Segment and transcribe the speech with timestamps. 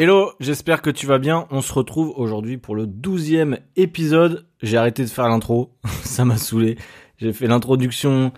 [0.00, 1.48] Hello, j'espère que tu vas bien.
[1.50, 4.46] On se retrouve aujourd'hui pour le douzième épisode.
[4.62, 5.72] J'ai arrêté de faire l'intro,
[6.04, 6.78] ça m'a saoulé.
[7.16, 8.30] J'ai fait l'introduction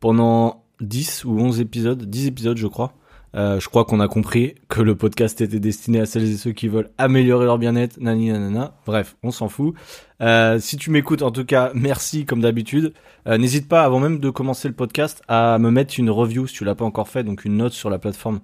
[0.00, 2.94] pendant 10 ou 11 épisodes, 10 épisodes je crois.
[3.34, 6.52] Euh, je crois qu'on a compris que le podcast était destiné à celles et ceux
[6.52, 8.78] qui veulent améliorer leur bien-être, nani nanana.
[8.86, 9.74] Bref, on s'en fout.
[10.22, 12.94] Euh, si tu m'écoutes, en tout cas, merci comme d'habitude.
[13.28, 16.54] Euh, N'hésite pas, avant même de commencer le podcast, à me mettre une review si
[16.54, 18.40] tu l'as pas encore fait, donc une note sur la plateforme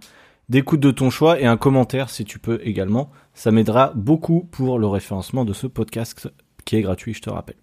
[0.48, 3.10] d'écoute de ton choix et un commentaire si tu peux également.
[3.34, 6.28] Ça m'aidera beaucoup pour le référencement de ce podcast
[6.64, 7.56] qui est gratuit, je te rappelle.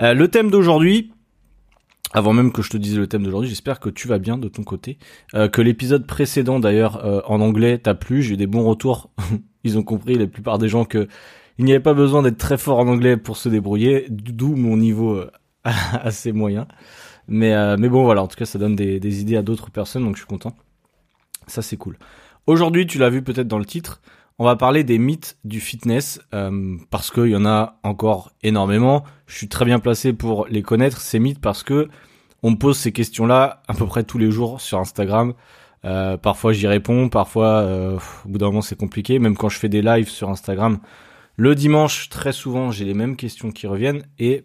[0.00, 1.12] Euh, le thème d'aujourd'hui,
[2.12, 4.48] avant même que je te dise le thème d'aujourd'hui, j'espère que tu vas bien de
[4.48, 4.98] ton côté.
[5.34, 9.10] Euh, que l'épisode précédent d'ailleurs euh, en anglais t'a plu, j'ai eu des bons retours.
[9.64, 11.08] Ils ont compris, la plupart des gens, que
[11.58, 14.76] il n'y avait pas besoin d'être très fort en anglais pour se débrouiller, d'où mon
[14.76, 15.24] niveau
[15.64, 16.68] assez moyen.
[17.26, 20.04] Mais, mais bon voilà, en tout cas ça donne des, des idées à d'autres personnes,
[20.04, 20.54] donc je suis content.
[21.48, 21.98] Ça c'est cool.
[22.46, 24.00] Aujourd'hui, tu l'as vu peut-être dans le titre,
[24.38, 29.04] on va parler des mythes du fitness euh, parce qu'il y en a encore énormément.
[29.26, 31.88] Je suis très bien placé pour les connaître ces mythes parce que
[32.44, 35.34] on me pose ces questions-là à peu près tous les jours sur Instagram.
[35.84, 39.18] Euh, parfois j'y réponds, parfois euh, au bout d'un moment c'est compliqué.
[39.18, 40.78] Même quand je fais des lives sur Instagram,
[41.36, 44.44] le dimanche très souvent j'ai les mêmes questions qui reviennent et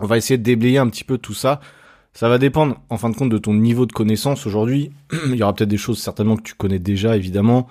[0.00, 1.60] on va essayer de déblayer un petit peu tout ça.
[2.18, 4.90] Ça va dépendre en fin de compte de ton niveau de connaissance aujourd'hui.
[5.26, 7.68] Il y aura peut-être des choses certainement que tu connais déjà évidemment.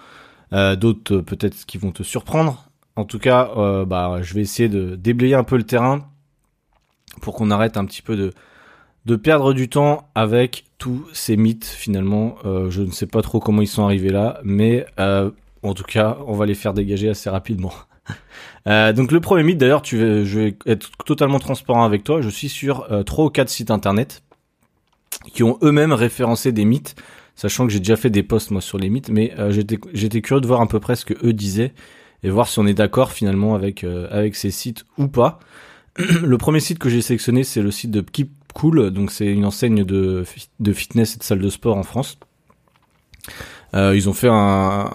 [0.53, 2.69] Euh, d'autres euh, peut-être qui vont te surprendre.
[2.95, 6.07] En tout cas, euh, bah, je vais essayer de déblayer un peu le terrain
[7.19, 8.31] pour qu'on arrête un petit peu de,
[9.05, 12.37] de perdre du temps avec tous ces mythes finalement.
[12.45, 15.29] Euh, je ne sais pas trop comment ils sont arrivés là, mais euh,
[15.61, 17.73] en tout cas, on va les faire dégager assez rapidement.
[18.67, 22.19] Euh, donc le premier mythe, d'ailleurs, je vais être totalement transparent avec toi.
[22.19, 24.23] Je suis sur euh, trois ou quatre sites internet
[25.33, 26.95] qui ont eux-mêmes référencé des mythes
[27.37, 29.51] sachant que j'ai déjà fait des posts moi sur les mythes, mais euh,
[29.93, 31.73] j'étais curieux de voir à peu près ce que eux disaient
[32.23, 35.39] et voir si on est d'accord finalement avec euh, avec ces sites ou pas.
[35.97, 39.45] le premier site que j'ai sélectionné, c'est le site de Keep Cool, donc c'est une
[39.45, 40.25] enseigne de
[40.59, 42.17] de fitness et de salle de sport en France.
[43.75, 44.89] Euh, ils ont fait un,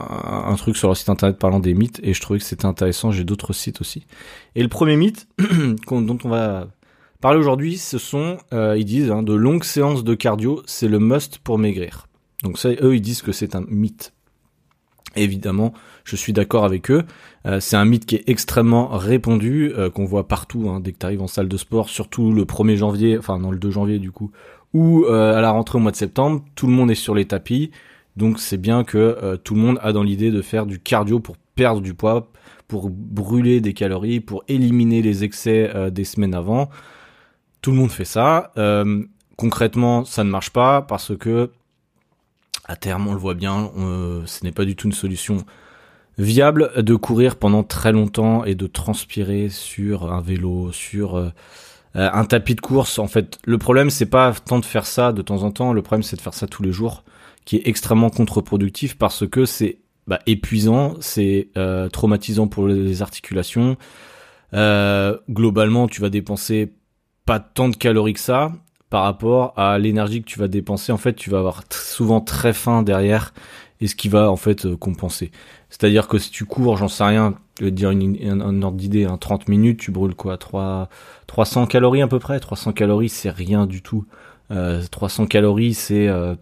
[0.46, 3.12] un, truc sur leur site internet parlant des mythes et je trouvais que c'était intéressant.
[3.12, 4.06] J'ai d'autres sites aussi.
[4.56, 5.28] Et le premier mythe
[5.90, 6.68] dont on va
[7.22, 10.98] parler aujourd'hui, ce sont, euh, ils disent, hein, de longues séances de cardio, c'est le
[10.98, 12.06] must pour maigrir.
[12.42, 14.12] Donc ça, eux, ils disent que c'est un mythe.
[15.16, 15.72] Évidemment,
[16.04, 17.04] je suis d'accord avec eux.
[17.46, 20.98] Euh, c'est un mythe qui est extrêmement répandu, euh, qu'on voit partout hein, dès que
[20.98, 23.98] tu arrives en salle de sport, surtout le 1er janvier, enfin non le 2 janvier
[23.98, 24.30] du coup,
[24.74, 27.26] ou euh, à la rentrée au mois de septembre, tout le monde est sur les
[27.26, 27.70] tapis.
[28.16, 31.20] Donc c'est bien que euh, tout le monde a dans l'idée de faire du cardio
[31.20, 32.30] pour perdre du poids,
[32.68, 36.68] pour brûler des calories, pour éliminer les excès euh, des semaines avant.
[37.62, 38.52] Tout le monde fait ça.
[39.36, 41.50] concrètement, ça ne marche pas parce que
[42.64, 45.38] à terme, on le voit bien, on, ce n'est pas du tout une solution
[46.18, 51.30] viable de courir pendant très longtemps et de transpirer sur un vélo, sur euh,
[51.94, 52.98] un tapis de course.
[52.98, 55.82] En fait, le problème c'est pas tant de faire ça de temps en temps, le
[55.82, 57.04] problème c'est de faire ça tous les jours,
[57.44, 63.76] qui est extrêmement contre-productif parce que c'est bah, épuisant, c'est euh, traumatisant pour les articulations.
[64.54, 66.72] Euh, globalement, tu vas dépenser
[67.26, 68.52] pas tant de calories que ça
[68.90, 70.92] par rapport à l'énergie que tu vas dépenser.
[70.92, 73.32] En fait, tu vas avoir souvent très faim derrière
[73.80, 75.30] et ce qui va en fait euh, compenser.
[75.70, 79.04] C'est-à-dire que si tu cours, j'en sais rien, je vais te dire un ordre d'idée,
[79.04, 80.88] hein, 30 minutes, tu brûles quoi 3,
[81.26, 82.38] 300 calories à peu près?
[82.40, 84.04] 300 calories, c'est rien du tout.
[84.50, 86.34] Euh, 300 calories, c'est euh,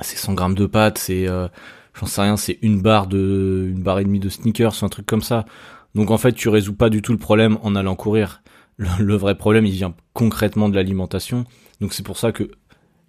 [0.00, 1.48] c'est 100 grammes de pâtes, c'est euh,
[1.94, 5.06] j'en sais rien, c'est une barre de une barre et demie de sneakers, un truc
[5.06, 5.46] comme ça.
[5.94, 8.42] Donc en fait, tu résous pas du tout le problème en allant courir
[8.76, 11.44] le, vrai problème, il vient concrètement de l'alimentation.
[11.80, 12.50] Donc c'est pour ça que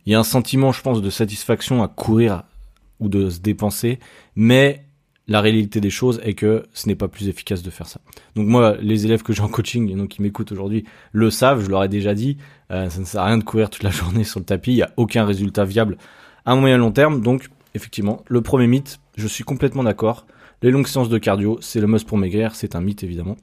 [0.06, 2.44] il y a un sentiment, je pense, de satisfaction à courir
[3.00, 4.00] ou de se dépenser,
[4.36, 4.86] mais
[5.28, 8.00] la réalité des choses est que ce n'est pas plus efficace de faire ça.
[8.36, 11.64] Donc moi, les élèves que j'ai en coaching et donc qui m'écoutent aujourd'hui le savent,
[11.64, 12.38] je leur ai déjà dit,
[12.72, 14.76] euh, ça ne sert à rien de courir toute la journée sur le tapis, il
[14.76, 15.98] n'y a aucun résultat viable
[16.46, 17.22] à moyen long terme.
[17.22, 20.26] Donc effectivement, le premier mythe, je suis complètement d'accord.
[20.62, 23.36] Les longues séances de cardio, c'est le must pour maigrir, c'est un mythe évidemment.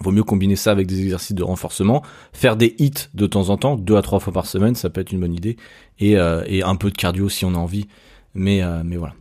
[0.00, 2.02] Vaut mieux combiner ça avec des exercices de renforcement,
[2.32, 5.00] faire des hits de temps en temps, deux à trois fois par semaine, ça peut
[5.00, 5.56] être une bonne idée,
[5.98, 7.86] et, euh, et un peu de cardio si on a envie.
[8.34, 9.14] Mais, euh, mais voilà.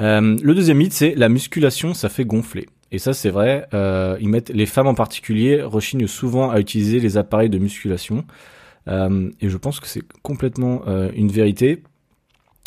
[0.00, 2.68] Euh, le deuxième mythe, c'est la musculation, ça fait gonfler.
[2.90, 3.66] Et ça, c'est vrai.
[3.72, 8.24] Euh, ils mettent les femmes en particulier rechignent souvent à utiliser les appareils de musculation.
[8.88, 10.82] Euh, et je pense que c'est complètement
[11.14, 11.82] une vérité.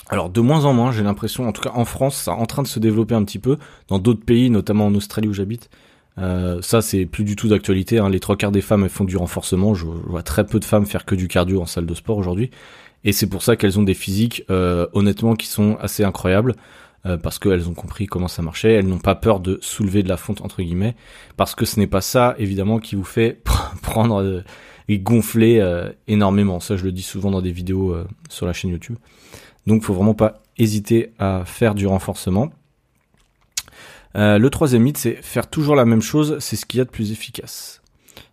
[0.08, 2.46] Alors de moins en moins, j'ai l'impression, en tout cas en France, ça est en
[2.46, 3.58] train de se développer un petit peu.
[3.88, 5.70] Dans d'autres pays, notamment en Australie où j'habite,
[6.18, 8.00] euh, ça, c'est plus du tout d'actualité.
[8.00, 8.10] Hein.
[8.10, 9.74] Les trois quarts des femmes font du renforcement.
[9.74, 12.52] Je vois très peu de femmes faire que du cardio en salle de sport aujourd'hui.
[13.04, 16.56] Et c'est pour ça qu'elles ont des physiques, euh, honnêtement, qui sont assez incroyables.
[17.06, 20.10] euh, parce qu'elles ont compris comment ça marchait, elles n'ont pas peur de soulever de
[20.10, 20.96] la fonte entre guillemets,
[21.38, 23.44] parce que ce n'est pas ça évidemment qui vous fait
[23.84, 24.44] prendre
[24.88, 25.64] et gonfler
[26.08, 26.60] énormément.
[26.60, 27.96] Ça je le dis souvent dans des vidéos
[28.28, 28.98] sur la chaîne YouTube.
[29.68, 32.50] Donc faut vraiment pas hésiter à faire du renforcement.
[34.16, 36.90] Le troisième mythe c'est faire toujours la même chose, c'est ce qu'il y a de
[36.90, 37.82] plus efficace.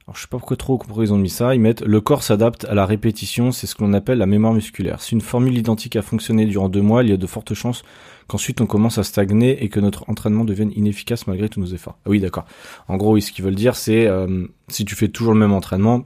[0.06, 1.55] Alors, je sais pas pourquoi trop pourquoi ils ont mis ça.
[1.55, 4.52] Ils mettent le corps s'adapte à la répétition, c'est ce que l'on appelle la mémoire
[4.52, 5.00] musculaire.
[5.00, 7.82] Si une formule identique a fonctionné durant deux mois, il y a de fortes chances
[8.26, 11.99] qu'ensuite on commence à stagner et que notre entraînement devienne inefficace malgré tous nos efforts.
[12.05, 12.46] Ah oui, d'accord.
[12.88, 15.52] En gros, oui, ce qu'ils veulent dire, c'est euh, si tu fais toujours le même
[15.52, 16.05] entraînement,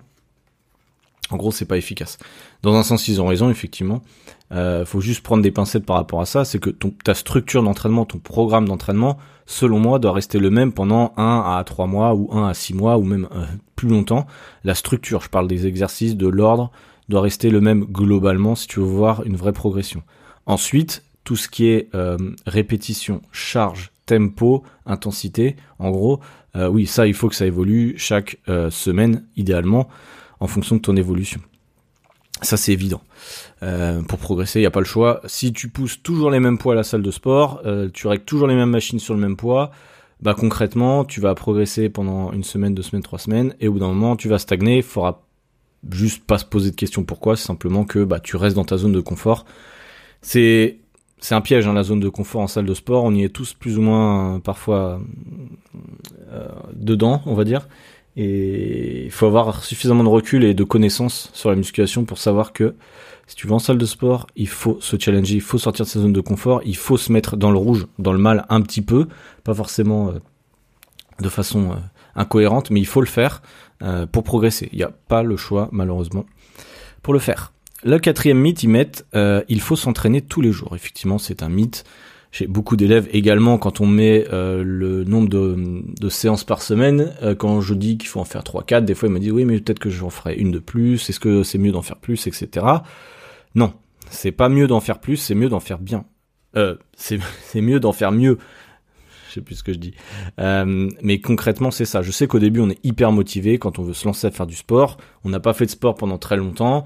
[1.30, 2.18] en gros, c'est pas efficace.
[2.62, 4.02] Dans un sens, ils ont raison, effectivement.
[4.52, 6.44] Euh, faut juste prendre des pincettes par rapport à ça.
[6.44, 11.12] C'est que ta structure d'entraînement, ton programme d'entraînement, selon moi, doit rester le même pendant
[11.16, 13.44] 1 à 3 mois ou 1 à 6 mois ou même euh,
[13.74, 14.26] plus longtemps.
[14.64, 16.70] La structure, je parle des exercices, de l'ordre,
[17.08, 20.02] doit rester le même globalement si tu veux voir une vraie progression.
[20.46, 26.20] Ensuite, tout ce qui est euh, répétition, charge, tempo, intensité, en gros,
[26.54, 28.38] euh, oui, ça, il faut que ça évolue chaque
[28.70, 29.88] semaine, idéalement,
[30.40, 31.40] en fonction de ton évolution.
[32.42, 33.00] Ça, c'est évident.
[33.62, 35.22] Euh, pour progresser, il n'y a pas le choix.
[35.24, 38.24] Si tu pousses toujours les mêmes poids à la salle de sport, euh, tu règles
[38.24, 39.70] toujours les mêmes machines sur le même poids,
[40.20, 43.78] bah concrètement, tu vas progresser pendant une semaine, deux semaines, trois semaines, et au bout
[43.78, 44.78] d'un moment, tu vas stagner.
[44.78, 45.22] Il faudra
[45.90, 48.76] juste pas se poser de questions pourquoi, c'est simplement que bah, tu restes dans ta
[48.76, 49.46] zone de confort.
[50.20, 50.78] C'est
[51.18, 53.04] c'est un piège, hein, la zone de confort en salle de sport.
[53.04, 55.00] On y est tous plus ou moins parfois
[56.30, 57.68] euh, dedans, on va dire.
[58.16, 62.52] Et il faut avoir suffisamment de recul et de connaissances sur la musculation pour savoir
[62.52, 62.74] que
[63.26, 65.90] si tu vas en salle de sport, il faut se challenger, il faut sortir de
[65.90, 68.62] sa zone de confort, il faut se mettre dans le rouge, dans le mal un
[68.62, 69.08] petit peu,
[69.42, 70.20] pas forcément euh,
[71.20, 71.76] de façon euh,
[72.14, 73.42] incohérente, mais il faut le faire
[73.82, 74.68] euh, pour progresser.
[74.72, 76.24] Il n'y a pas le choix, malheureusement,
[77.02, 77.52] pour le faire.
[77.82, 80.74] Le quatrième mythe, ils mettent, il faut s'entraîner tous les jours.
[80.74, 81.84] Effectivement, c'est un mythe.
[82.36, 87.14] J'ai beaucoup d'élèves également quand on met euh, le nombre de, séances par semaine.
[87.22, 89.46] Euh, quand je dis qu'il faut en faire 3-4, des fois ils me disent oui
[89.46, 91.08] mais peut-être que j'en ferai une de plus.
[91.08, 92.66] Est-ce que c'est mieux d'en faire plus, etc.
[93.54, 93.72] Non,
[94.10, 96.04] c'est pas mieux d'en faire plus, c'est mieux d'en faire bien.
[96.56, 97.18] Euh, c'est
[97.54, 98.36] mieux d'en faire mieux.
[99.28, 99.94] Je sais plus ce que je dis.
[100.36, 102.02] Mais concrètement c'est ça.
[102.02, 104.46] Je sais qu'au début on est hyper motivé quand on veut se lancer à faire
[104.46, 104.98] du sport.
[105.24, 106.84] On n'a pas fait de sport pendant très longtemps.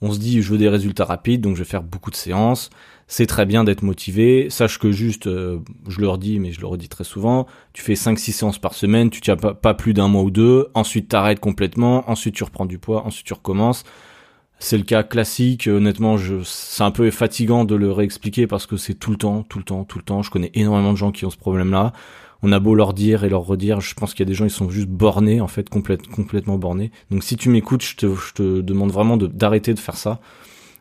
[0.00, 2.70] On se dit je veux des résultats rapides donc je vais faire beaucoup de séances
[3.16, 4.50] c'est très bien d'être motivé.
[4.50, 7.94] Sache que juste, euh, je le redis, mais je le redis très souvent, tu fais
[7.94, 12.10] 5-6 séances par semaine, tu tiens pas, plus d'un mois ou deux, ensuite t'arrêtes complètement,
[12.10, 13.84] ensuite tu reprends du poids, ensuite tu recommences.
[14.58, 18.76] C'est le cas classique, honnêtement, je, c'est un peu fatigant de le réexpliquer parce que
[18.76, 20.22] c'est tout le temps, tout le temps, tout le temps.
[20.24, 21.92] Je connais énormément de gens qui ont ce problème-là.
[22.42, 24.46] On a beau leur dire et leur redire, je pense qu'il y a des gens
[24.48, 26.90] qui sont juste bornés, en fait, complètement bornés.
[27.12, 30.20] Donc si tu m'écoutes, je te, je te demande vraiment d'arrêter de faire ça.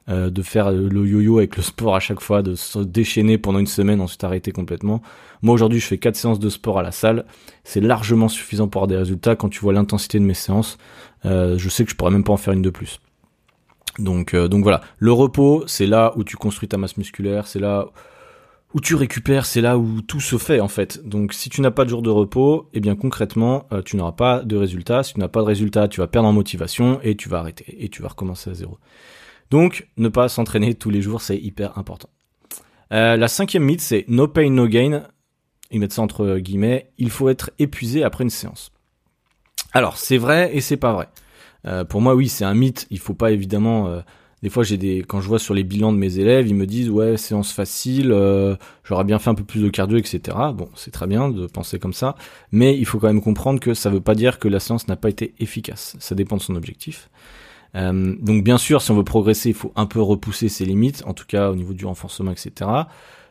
[0.10, 3.60] Euh, de faire le yo-yo avec le sport à chaque fois, de se déchaîner pendant
[3.60, 5.02] une semaine, ensuite arrêter complètement.
[5.42, 7.24] Moi aujourd'hui je fais quatre séances de sport à la salle,
[7.64, 9.38] c'est largement suffisant pour avoir des résultats.
[9.38, 10.78] Quand tu vois l'intensité de mes séances,
[11.24, 13.00] euh, je sais que je pourrais même pas en faire une de plus.
[13.98, 17.60] Donc, euh, donc voilà, le repos, c'est là où tu construis ta masse musculaire, c'est
[17.60, 17.88] là
[18.74, 21.08] où tu récupères, c'est là où tout se fait en fait.
[21.08, 24.42] Donc si tu n'as pas de jour de repos, eh bien concrètement, tu n'auras pas
[24.42, 25.02] de résultats.
[25.04, 27.82] Si tu n'as pas de résultats, tu vas perdre en motivation et tu vas arrêter
[27.82, 28.80] et tu vas recommencer à zéro.
[29.54, 32.10] Donc, ne pas s'entraîner tous les jours, c'est hyper important.
[32.92, 35.04] Euh, la cinquième mythe, c'est no pain, no gain.
[35.70, 36.90] Ils mettent ça entre guillemets.
[36.98, 38.72] Il faut être épuisé après une séance.
[39.72, 41.08] Alors, c'est vrai et c'est pas vrai.
[41.68, 42.88] Euh, pour moi, oui, c'est un mythe.
[42.90, 43.90] Il faut pas évidemment.
[43.90, 44.02] Euh,
[44.42, 46.66] des fois, j'ai des quand je vois sur les bilans de mes élèves, ils me
[46.66, 48.08] disent ouais, séance facile,
[48.84, 50.36] j'aurais bien fait un peu plus de cardio, etc.
[50.56, 52.16] Bon, c'est très bien de penser comme ça,
[52.52, 54.96] mais il faut quand même comprendre que ça veut pas dire que la séance n'a
[54.96, 55.96] pas été efficace.
[56.00, 57.12] Ça dépend de son objectif.
[57.76, 61.04] Euh, donc bien sûr, si on veut progresser, il faut un peu repousser ses limites,
[61.06, 62.70] en tout cas au niveau du renforcement, etc.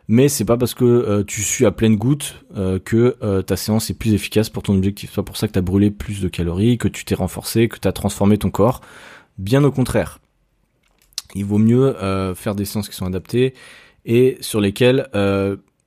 [0.09, 3.89] Mais c'est pas parce que euh, tu suis à pleine goutte euh, que ta séance
[3.91, 5.11] est plus efficace pour ton objectif.
[5.11, 7.69] C'est pas pour ça que tu as brûlé plus de calories, que tu t'es renforcé,
[7.69, 8.81] que tu as transformé ton corps.
[9.39, 10.19] Bien au contraire.
[11.35, 11.95] Il vaut mieux
[12.35, 13.55] faire des séances qui sont adaptées
[14.05, 15.09] et sur lesquelles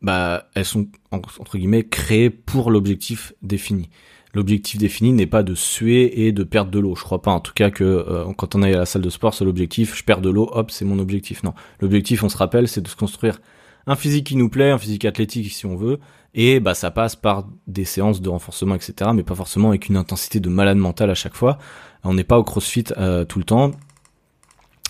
[0.01, 3.89] bah, elles sont entre guillemets créées pour l'objectif défini
[4.35, 6.95] l'objectif défini n'est pas de suer et de perdre de l'eau.
[6.95, 9.09] Je crois pas en tout cas que euh, quand on est à la salle de
[9.09, 11.41] sport, c'est l'objectif, je perds de l'eau, hop, c'est mon objectif.
[11.43, 13.39] Non, l'objectif, on se rappelle, c'est de se construire
[13.87, 15.99] un physique qui nous plaît, un physique athlétique si on veut,
[16.33, 19.11] et bah ça passe par des séances de renforcement, etc.
[19.15, 21.57] Mais pas forcément avec une intensité de malade mental à chaque fois.
[22.03, 23.71] On n'est pas au CrossFit euh, tout le temps,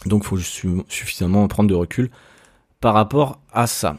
[0.05, 0.37] donc il faut
[0.89, 2.09] suffisamment prendre de recul
[2.81, 3.97] par rapport à ça.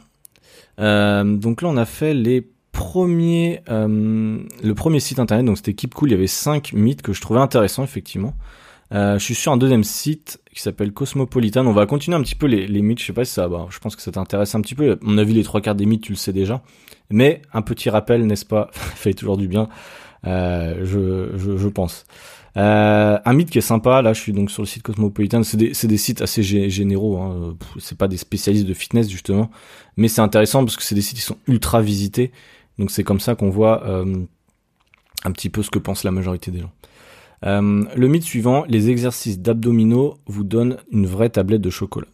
[0.79, 2.47] Euh, donc là, on a fait les
[2.77, 7.01] premier, euh, le premier site internet, donc c'était Keep Cool, il y avait cinq mythes
[7.01, 8.35] que je trouvais intéressants, effectivement.
[8.93, 11.67] Euh, je suis sur un deuxième site qui s'appelle Cosmopolitan.
[11.67, 13.01] On va continuer un petit peu les, mythes.
[13.01, 14.99] Je sais pas si ça, bah, je pense que ça t'intéresse un petit peu.
[15.03, 16.63] On a vu les trois quarts des mythes, tu le sais déjà.
[17.11, 19.69] Mais un petit rappel, n'est-ce pas, fait toujours du bien.
[20.27, 22.05] Euh, je, je, je, pense.
[22.57, 25.59] Euh, un mythe qui est sympa, là je suis donc sur le site Cosmopolitan, c'est
[25.59, 27.55] des, des, sites assez généraux, hein.
[27.79, 29.51] c'est pas des spécialistes de fitness justement,
[29.99, 32.33] mais c'est intéressant parce que c'est des sites qui sont ultra visités,
[32.79, 34.25] donc c'est comme ça qu'on voit euh,
[35.25, 36.73] un petit peu ce que pense la majorité des gens.
[37.45, 42.09] Euh, le mythe suivant, les exercices d'abdominaux vous donnent une vraie tablette de chocolat.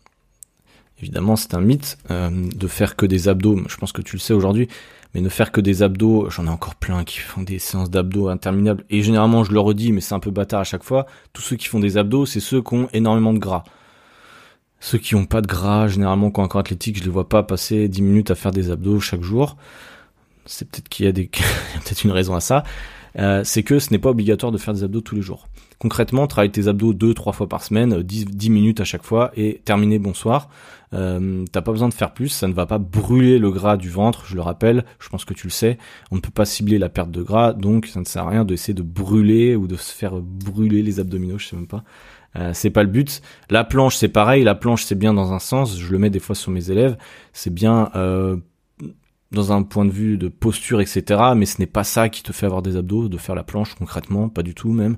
[1.00, 3.60] Évidemment, c'est un mythe euh, de faire que des abdos.
[3.68, 4.68] Je pense que tu le sais aujourd'hui,
[5.14, 8.28] mais ne faire que des abdos, j'en ai encore plein qui font des séances d'abdos
[8.28, 8.84] interminables.
[8.88, 11.06] Et généralement, je le redis, mais c'est un peu bâtard à chaque fois.
[11.32, 13.64] Tous ceux qui font des abdos, c'est ceux qui ont énormément de gras.
[14.78, 17.88] Ceux qui ont pas de gras, généralement, quand encore athlétique, je les vois pas passer
[17.88, 19.56] 10 minutes à faire des abdos chaque jour.
[20.46, 21.26] C'est peut-être qu'il y a des,
[21.84, 22.64] peut-être une raison à ça.
[23.18, 25.48] Euh, c'est que ce n'est pas obligatoire de faire des abdos tous les jours.
[25.78, 29.32] Concrètement, travaille tes abdos deux, trois fois par semaine, 10, 10 minutes à chaque fois
[29.36, 30.48] et terminer bonsoir.
[30.94, 33.90] Euh, T'as pas besoin de faire plus, ça ne va pas brûler le gras du
[33.90, 35.78] ventre, je le rappelle, je pense que tu le sais.
[36.10, 38.44] On ne peut pas cibler la perte de gras, donc ça ne sert à rien
[38.44, 41.82] d'essayer de brûler ou de se faire brûler les abdominaux, je sais même pas.
[42.36, 43.20] Euh, c'est pas le but.
[43.50, 44.44] La planche, c'est pareil.
[44.44, 45.78] La planche, c'est bien dans un sens.
[45.78, 46.96] Je le mets des fois sur mes élèves.
[47.32, 48.36] C'est bien euh,
[49.32, 51.20] dans un point de vue de posture, etc.
[51.36, 53.74] Mais ce n'est pas ça qui te fait avoir des abdos, de faire la planche
[53.74, 54.96] concrètement, pas du tout même.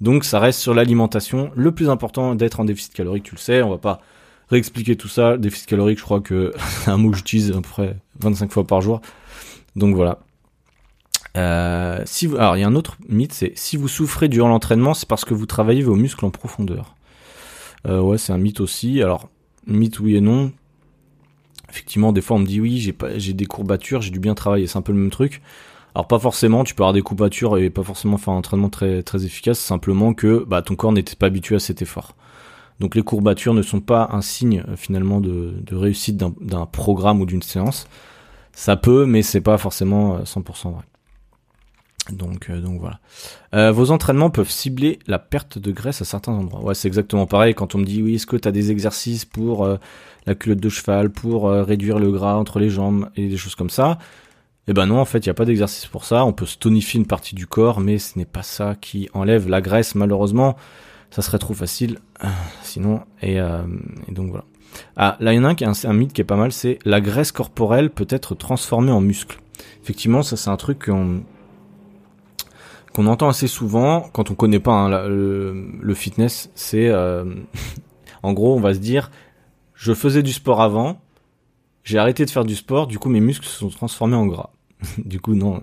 [0.00, 1.50] Donc ça reste sur l'alimentation.
[1.54, 4.00] Le plus important d'être en déficit calorique, tu le sais, on va pas
[4.48, 5.36] réexpliquer tout ça.
[5.36, 6.52] Déficit calorique, je crois que
[6.84, 9.00] c'est un mot que j'utilise à peu près 25 fois par jour.
[9.76, 10.18] Donc voilà.
[11.36, 14.48] Euh, si vous, alors il y a un autre mythe, c'est si vous souffrez durant
[14.48, 16.96] l'entraînement, c'est parce que vous travaillez vos muscles en profondeur.
[17.86, 19.02] Euh, ouais, c'est un mythe aussi.
[19.02, 19.28] Alors
[19.66, 20.52] mythe oui et non
[21.70, 24.34] effectivement, des fois, on me dit oui, j'ai pas, j'ai des courbatures, j'ai dû bien
[24.34, 24.66] travailler.
[24.66, 25.40] C'est un peu le même truc.
[25.94, 29.02] Alors pas forcément, tu peux avoir des courbatures et pas forcément faire un entraînement très
[29.02, 29.58] très efficace.
[29.58, 32.14] Simplement que bah, ton corps n'était pas habitué à cet effort.
[32.80, 37.26] Donc les courbatures ne sont pas un signe euh, finalement de, réussite d'un programme ou
[37.26, 37.86] d'une séance.
[38.52, 40.84] Ça peut, mais c'est pas forcément 100% euh, vrai.
[42.10, 42.98] Donc, euh, donc voilà.
[43.54, 46.62] Euh, vos entraînements peuvent cibler la perte de graisse à certains endroits.
[46.62, 47.54] Ouais, c'est exactement pareil.
[47.54, 49.76] Quand on me dit oui, est-ce que tu as des exercices pour euh,
[50.26, 53.70] la culotte de cheval, pour réduire le gras entre les jambes et des choses comme
[53.70, 53.98] ça?
[54.66, 56.24] Eh ben non, en fait, il n'y a pas d'exercice pour ça.
[56.24, 59.60] On peut tonifier une partie du corps, mais ce n'est pas ça qui enlève la
[59.60, 60.56] graisse, malheureusement.
[61.10, 61.98] Ça serait trop facile.
[62.62, 64.44] Sinon, et, et donc voilà.
[64.96, 66.36] Ah, là, il y en a un qui est un, un mythe qui est pas
[66.36, 69.40] mal, c'est la graisse corporelle peut être transformée en muscle.
[69.82, 71.22] Effectivement, ça c'est un truc qu'on
[73.06, 77.24] entend assez souvent quand on connaît pas hein, le, fitness, c'est euh,
[78.22, 79.10] en gros on va se dire
[79.74, 81.00] je faisais du sport avant,
[81.84, 84.50] j'ai arrêté de faire du sport, du coup mes muscles se sont transformés en gras.
[84.98, 85.62] du coup non,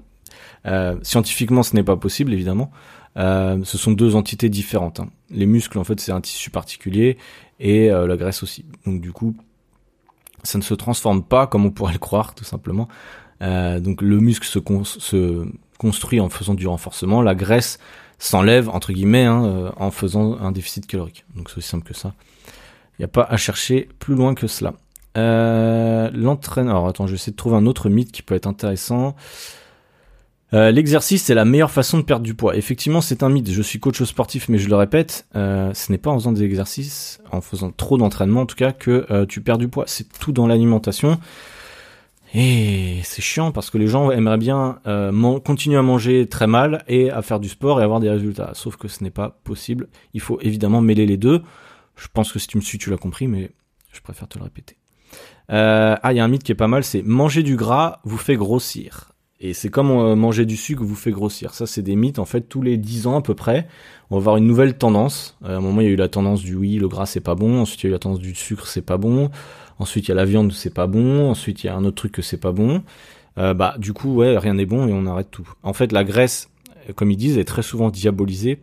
[0.66, 2.72] euh, scientifiquement ce n'est pas possible évidemment.
[3.18, 5.00] Euh, ce sont deux entités différentes.
[5.00, 5.10] Hein.
[5.32, 7.18] Les muscles en fait c'est un tissu particulier
[7.60, 8.66] et la graisse aussi.
[8.86, 9.36] Donc du coup
[10.44, 12.88] ça ne se transforme pas comme on pourrait le croire tout simplement.
[13.42, 17.80] donc le muscle se, se construit en faisant du renforcement, la graisse
[18.20, 21.26] s'enlève entre guillemets hein, euh, en faisant un déficit calorique.
[21.36, 22.14] Donc c'est aussi simple que ça.
[22.98, 24.74] Il n'y a pas à chercher plus loin que cela.
[25.18, 29.16] Euh, L'entraîneur, attends, je vais essayer de trouver un autre mythe qui peut être intéressant.
[30.54, 32.56] Euh, L'exercice, c'est la meilleure façon de perdre du poids.
[32.56, 33.52] Effectivement, c'est un mythe.
[33.52, 37.20] Je suis coach sportif, mais je le répète, ce n'est pas en faisant des exercices,
[37.32, 39.84] en faisant trop d'entraînement en tout cas, que tu perds du poids.
[39.88, 41.20] C'est tout dans l'alimentation.
[42.34, 46.84] Et c'est chiant parce que les gens aimeraient bien euh, continuer à manger très mal
[46.88, 48.52] et à faire du sport et avoir des résultats.
[48.54, 49.88] Sauf que ce n'est pas possible.
[50.14, 51.42] Il faut évidemment mêler les deux.
[51.96, 53.52] Je pense que si tu me suis, tu l'as compris, mais
[53.92, 54.78] je préfère te le répéter.
[55.52, 58.00] Euh, ah, il y a un mythe qui est pas mal, c'est manger du gras
[58.04, 59.12] vous fait grossir.
[59.40, 61.54] Et c'est comme euh, manger du sucre vous fait grossir.
[61.54, 62.20] Ça, c'est des mythes.
[62.20, 63.68] En fait, tous les 10 ans à peu près,
[64.10, 65.38] on va avoir une nouvelle tendance.
[65.44, 67.36] à un moment, il y a eu la tendance du oui, le gras c'est pas
[67.36, 67.62] bon.
[67.62, 69.30] Ensuite, il y a eu la tendance du sucre, c'est pas bon.
[69.80, 71.30] Ensuite, il y a la viande, c'est pas bon.
[71.30, 72.84] Ensuite, il y a un autre truc que c'est pas bon.
[73.38, 75.48] Euh, bah, du coup, ouais, rien n'est bon et on arrête tout.
[75.64, 76.50] En fait, la graisse,
[76.96, 78.60] comme ils disent, est très souvent diabolisée.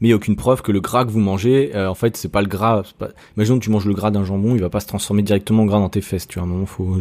[0.00, 2.16] Mais il n'y a aucune preuve que le gras que vous mangez, euh, en fait,
[2.16, 2.84] c'est pas le gras.
[2.98, 3.08] Pas...
[3.36, 5.66] Imaginons que tu manges le gras d'un jambon, il va pas se transformer directement en
[5.66, 6.26] gras dans tes fesses.
[6.26, 6.96] Tu vois, à un moment, faut.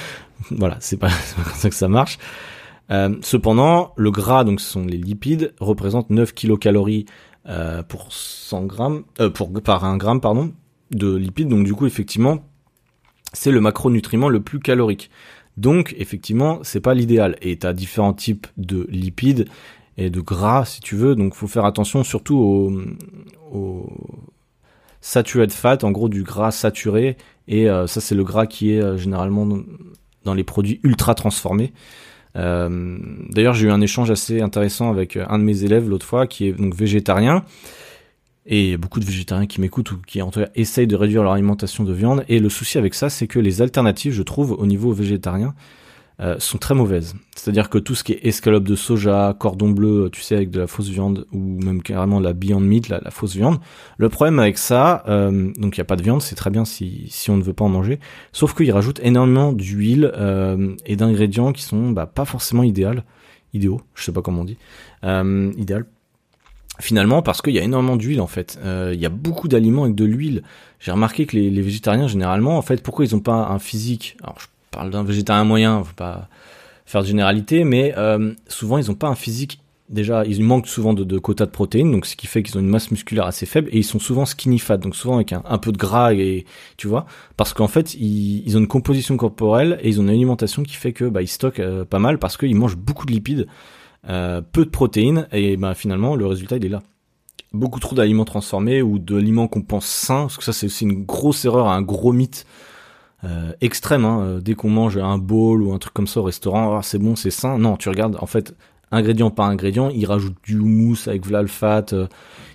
[0.52, 2.18] voilà, c'est pas, pas comme ça que ça marche.
[2.90, 7.06] Euh, cependant, le gras, donc ce sont les lipides, représente 9 kilocalories
[7.46, 10.52] euh, pour 100 grammes, euh, pour par 1 gramme, pardon
[10.90, 11.48] de lipides.
[11.48, 12.44] Donc du coup, effectivement,
[13.32, 15.10] c'est le macronutriment le plus calorique.
[15.56, 17.36] Donc effectivement, c'est pas l'idéal.
[17.42, 19.46] Et tu as différents types de lipides
[19.96, 21.14] et de gras, si tu veux.
[21.14, 22.72] Donc faut faire attention surtout au,
[23.52, 23.86] au
[25.00, 27.16] saturated fat, en gros du gras saturé.
[27.46, 29.46] Et euh, ça, c'est le gras qui est euh, généralement
[30.24, 31.72] dans les produits ultra transformés.
[32.36, 32.98] Euh,
[33.30, 36.48] D'ailleurs, j'ai eu un échange assez intéressant avec un de mes élèves l'autre fois, qui
[36.48, 37.44] est donc végétarien
[38.46, 41.32] et beaucoup de végétariens qui m'écoutent ou qui en tout cas essayent de réduire leur
[41.32, 42.24] alimentation de viande.
[42.28, 45.54] Et le souci avec ça, c'est que les alternatives, je trouve, au niveau végétarien,
[46.20, 47.16] euh, sont très mauvaises.
[47.34, 50.60] C'est-à-dire que tout ce qui est escalope de soja, cordon bleu, tu sais, avec de
[50.60, 53.58] la fausse viande, ou même carrément la Beyond Meat, la, fausse viande.
[53.98, 56.64] Le problème avec ça, euh, donc il n'y a pas de viande, c'est très bien
[56.64, 57.98] si, si on ne veut pas en manger,
[58.30, 63.00] sauf qu'ils rajoutent énormément d'huile euh, et d'ingrédients qui sont bah, pas forcément idéaux,
[63.52, 64.58] idéaux, je sais pas comment on dit,
[65.02, 65.86] euh, idéal.
[66.80, 68.58] Finalement, parce qu'il y a énormément d'huile en fait.
[68.64, 70.42] Euh, il y a beaucoup d'aliments avec de l'huile.
[70.80, 74.16] J'ai remarqué que les, les, végétariens généralement, en fait, pourquoi ils n'ont pas un physique?
[74.22, 76.28] Alors, je parle d'un végétarien moyen, faut pas
[76.86, 79.60] faire de généralité, mais euh, souvent ils n'ont pas un physique.
[79.90, 82.60] Déjà, ils manquent souvent de, de quotas de protéines, donc ce qui fait qu'ils ont
[82.60, 85.58] une masse musculaire assez faible, et ils sont souvent skinny fat, donc souvent avec un,
[85.58, 86.46] peu de gras et
[86.78, 87.04] tu vois,
[87.36, 90.74] parce qu'en fait ils, ils, ont une composition corporelle et ils ont une alimentation qui
[90.74, 93.46] fait que bah, ils stockent euh, pas mal parce qu'ils mangent beaucoup de lipides,
[94.08, 96.82] euh, peu de protéines, et bah, finalement le résultat il est là
[97.52, 101.44] beaucoup trop d'aliments transformés ou d'aliments qu'on pense sains, parce que ça c'est une grosse
[101.44, 102.46] erreur, un gros mythe
[103.24, 104.04] euh, extrême.
[104.04, 104.20] Hein.
[104.22, 106.98] Euh, dès qu'on mange un bowl ou un truc comme ça au restaurant, ah, c'est
[106.98, 107.58] bon, c'est sain.
[107.58, 108.54] Non, tu regardes, en fait,
[108.90, 112.06] ingrédient par ingrédient, il rajoute du houmous avec vlalfat, euh,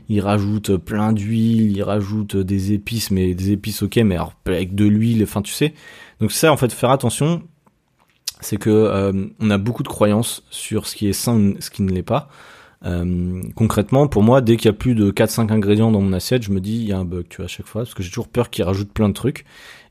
[0.10, 4.75] il rajoute plein d'huile, il rajoute des épices, mais des épices ok, mais alors, avec
[4.75, 5.74] de l'huile, enfin tu sais.
[6.20, 7.41] Donc ça, en fait, faire attention,
[8.39, 11.81] c'est que euh, on a beaucoup de croyances sur ce qui est sain, ce qui
[11.81, 12.29] ne l'est pas.
[12.86, 16.43] Euh, concrètement, pour moi, dès qu'il y a plus de 4-5 ingrédients dans mon assiette,
[16.43, 18.03] je me dis il y a un bug, tu vois, à chaque fois, parce que
[18.03, 19.46] j'ai toujours peur qu'ils rajoutent plein de trucs.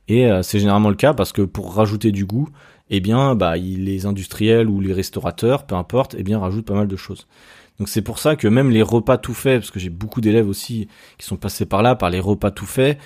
[0.09, 2.49] Et euh, c'est généralement le cas parce que pour rajouter du goût,
[2.89, 6.89] eh bien, bah, les industriels ou les restaurateurs, peu importe, eh bien, rajoutent pas mal
[6.89, 7.27] de choses.
[7.79, 10.49] Donc c'est pour ça que même les repas tout faits, parce que j'ai beaucoup d'élèves
[10.49, 10.89] aussi
[11.19, 12.99] qui sont passés par là, par les repas tout faits,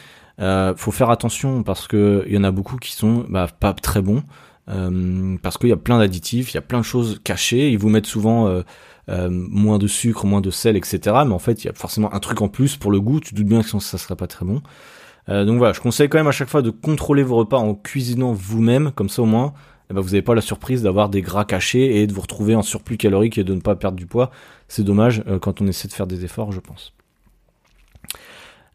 [0.77, 4.01] faut faire attention parce que il y en a beaucoup qui sont bah, pas très
[4.01, 4.23] bons,
[4.69, 7.71] euh, parce qu'il y a plein d'additifs, il y a plein de choses cachées.
[7.71, 8.63] Ils vous mettent souvent euh,
[9.09, 11.01] euh, moins de sucre, moins de sel, etc.
[11.27, 13.21] Mais en fait, il y a forcément un truc en plus pour le goût.
[13.21, 14.63] Tu doutes bien que ça serait pas très bon.
[15.29, 18.33] Donc voilà, je conseille quand même à chaque fois de contrôler vos repas en cuisinant
[18.33, 19.55] vous-même, comme ça au moins,
[19.89, 22.57] eh ben, vous n'avez pas la surprise d'avoir des gras cachés et de vous retrouver
[22.57, 24.33] en surplus calorique et de ne pas perdre du poids.
[24.67, 26.93] C'est dommage quand on essaie de faire des efforts, je pense.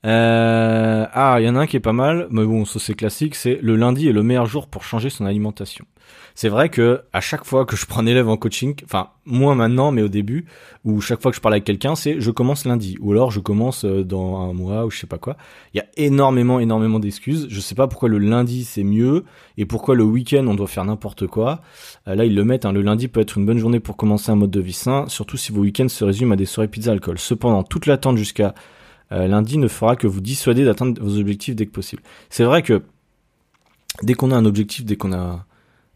[0.08, 2.94] Euh, ah, il y en a un qui est pas mal, mais bon, ça c'est
[2.94, 5.86] classique, c'est le lundi est le meilleur jour pour changer son alimentation.
[6.34, 9.56] C'est vrai que à chaque fois que je prends un élève en coaching, enfin moins
[9.56, 10.46] maintenant, mais au début,
[10.86, 13.42] ou chaque fois que je parle avec quelqu'un, c'est je commence lundi, ou alors je
[13.42, 15.36] commence euh, dans un mois ou je sais pas quoi.
[15.74, 17.48] Il y a énormément, énormément d'excuses.
[17.50, 19.26] Je sais pas pourquoi le lundi c'est mieux
[19.58, 21.60] et pourquoi le week-end on doit faire n'importe quoi.
[22.08, 22.66] Euh, là ils le mettent.
[22.66, 25.06] Hein, le lundi peut être une bonne journée pour commencer un mode de vie sain,
[25.10, 27.18] surtout si vos week-ends se résument à des soirées pizza alcool.
[27.18, 28.54] Cependant, toute l'attente jusqu'à
[29.12, 32.02] lundi ne fera que vous dissuader d'atteindre vos objectifs dès que possible.
[32.30, 32.84] C'est vrai que
[34.04, 35.46] dès qu'on a un objectif, dès qu'on a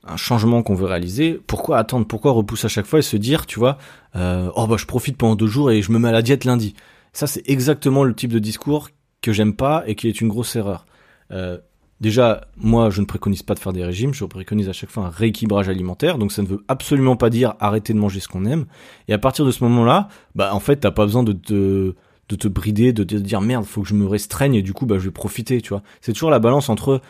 [0.04, 3.46] un changement qu'on veut réaliser, pourquoi attendre, pourquoi repousser à chaque fois et se dire,
[3.46, 3.78] tu vois,
[4.16, 6.46] euh, oh bah je profite pendant deux jours et je me mets à la diète
[6.46, 6.76] lundi.
[7.14, 8.90] Ça c'est exactement le type de discours
[9.22, 10.86] que j'aime pas et qui est une grosse erreur.
[11.32, 11.60] Euh,
[12.00, 15.06] déjà, moi je ne préconise pas de faire des régimes, je préconise à chaque fois
[15.06, 18.46] un rééquilibrage alimentaire, donc ça ne veut absolument pas dire arrêter de manger ce qu'on
[18.46, 18.66] aime.
[19.08, 21.94] Et à partir de ce moment-là, bah en fait t'as pas besoin de te
[22.32, 24.86] de te brider, de te dire merde, faut que je me restreigne et du coup
[24.86, 25.84] bah je vais profiter, tu vois.
[26.00, 27.02] C'est toujours la balance entre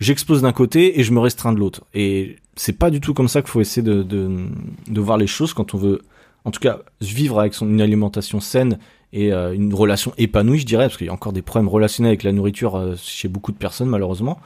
[0.00, 1.82] j'explose d'un côté et je me restreins de l'autre.
[1.94, 5.54] Et c'est pas du tout comme ça qu'il faut essayer de, de, voir les choses
[5.54, 6.02] quand on veut,
[6.44, 8.78] en tout cas, vivre avec son, une alimentation saine
[9.12, 12.10] et euh, une relation épanouie, je dirais, parce qu'il y a encore des problèmes relationnels
[12.10, 14.40] avec la nourriture euh, chez beaucoup de personnes, malheureusement.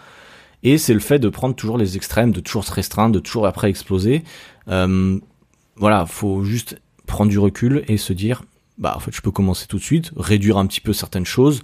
[0.62, 3.46] Et c'est le fait de prendre toujours les extrêmes, de toujours se restreindre, de toujours
[3.46, 4.24] après exploser.
[4.68, 5.18] Euh,
[5.76, 8.42] voilà, faut juste prendre du recul et se dire,
[8.78, 11.62] bah en fait je peux commencer tout de suite, réduire un petit peu certaines choses,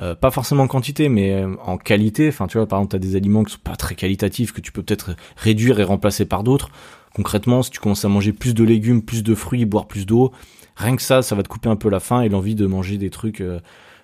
[0.00, 2.28] euh, pas forcément en quantité, mais euh, en qualité.
[2.28, 4.72] Enfin, tu vois, par exemple, t'as des aliments qui sont pas très qualitatifs que tu
[4.72, 6.70] peux peut-être réduire et remplacer par d'autres.
[7.14, 10.32] Concrètement, si tu commences à manger plus de légumes, plus de fruits, boire plus d'eau,
[10.76, 12.98] rien que ça, ça va te couper un peu la faim et l'envie de manger
[12.98, 13.40] des trucs.
[13.40, 13.60] Euh,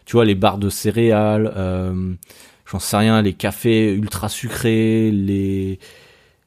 [0.06, 1.52] tu vois, les barres de céréales,
[2.66, 5.78] j'en sais rien, les cafés ultra sucrés, les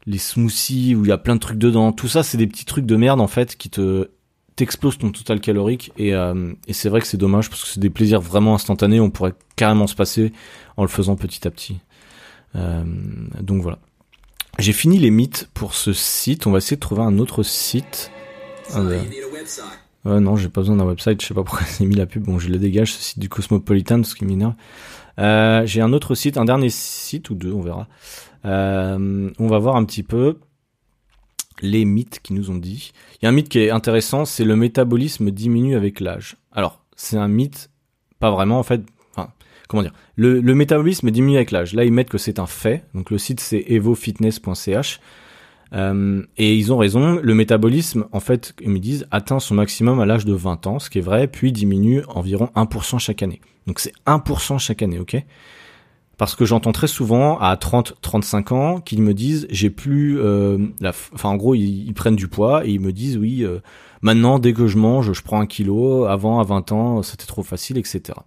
[0.08, 1.92] les smoothies où il y a plein de trucs dedans.
[1.92, 4.10] Tout ça, c'est des petits trucs de merde en fait qui te
[4.56, 7.80] t'exploses ton total calorique et, euh, et c'est vrai que c'est dommage parce que c'est
[7.80, 10.32] des plaisirs vraiment instantanés, on pourrait carrément se passer
[10.78, 11.80] en le faisant petit à petit.
[12.56, 12.84] Euh,
[13.42, 13.80] donc voilà.
[14.58, 18.12] J'ai fini les mythes pour ce site, on va essayer de trouver un autre site.
[18.74, 22.06] Ah, ouais, non, j'ai pas besoin d'un website, je sais pas pourquoi j'ai mis la
[22.06, 24.54] pub, bon je le dégage, ce site du Cosmopolitan, ce qui m'énerve.
[25.20, 27.88] Euh, j'ai un autre site, un dernier site ou deux, on verra.
[28.46, 30.38] Euh, on va voir un petit peu
[31.62, 32.92] les mythes qui nous ont dit.
[33.16, 36.38] Il y a un mythe qui est intéressant, c'est le métabolisme diminue avec l'âge.
[36.52, 37.70] Alors, c'est un mythe,
[38.20, 38.82] pas vraiment en fait.
[39.12, 39.30] Enfin,
[39.68, 41.74] comment dire le, métabolisme diminue avec l'âge.
[41.74, 42.86] Là, ils mettent que c'est un fait.
[42.94, 45.00] Donc le site c'est evofitness.ch.
[45.74, 50.00] Euh, et ils ont raison, le métabolisme, en fait, ils me disent, atteint son maximum
[50.00, 53.42] à l'âge de 20 ans, ce qui est vrai, puis diminue environ 1% chaque année.
[53.68, 55.18] Donc c'est 1% chaque année, ok?
[56.18, 60.20] Parce que j'entends très souvent à 30-35 ans qu'ils me disent, j'ai plus...
[60.20, 63.60] Euh, la enfin, en gros, ils, prennent du poids et ils me disent, oui, euh,
[64.02, 67.44] maintenant, dès que je mange, je prends un kilo, avant, à 20 ans, c'était trop
[67.44, 68.20] facile, etc.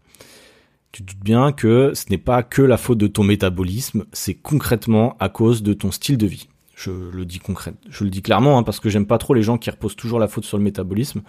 [0.92, 4.34] Tu te doutes bien que ce n'est pas que la faute de ton métabolisme, c'est
[4.34, 6.48] concrètement à cause de ton style de vie.
[6.78, 9.42] Je le dis concret, je le dis clairement hein, parce que j'aime pas trop les
[9.42, 11.22] gens qui reposent toujours la faute sur le métabolisme.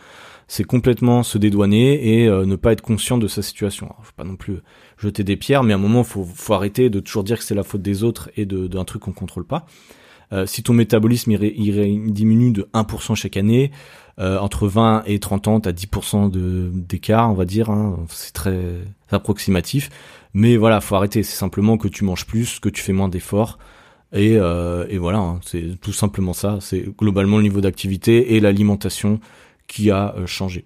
[0.47, 3.87] C'est complètement se dédouaner et euh, ne pas être conscient de sa situation.
[3.87, 4.57] Alors, faut pas non plus
[4.99, 7.55] jeter des pierres, mais à un moment faut faut arrêter de toujours dire que c'est
[7.55, 9.65] la faute des autres et d'un truc qu'on contrôle pas.
[10.33, 13.71] Euh, si ton métabolisme diminue de 1% chaque année,
[14.19, 17.71] euh, entre 20 et 30 ans, tu as 10% d'écart, on va dire.
[17.71, 18.75] Hein, c'est très
[19.09, 19.89] approximatif.
[20.35, 21.23] Mais voilà, faut arrêter.
[21.23, 23.57] C'est simplement que tu manges plus, que tu fais moins d'efforts.
[24.13, 26.57] Et, euh, et voilà, hein, c'est tout simplement ça.
[26.61, 29.19] C'est globalement le niveau d'activité et l'alimentation
[29.67, 30.65] qui a euh, changé.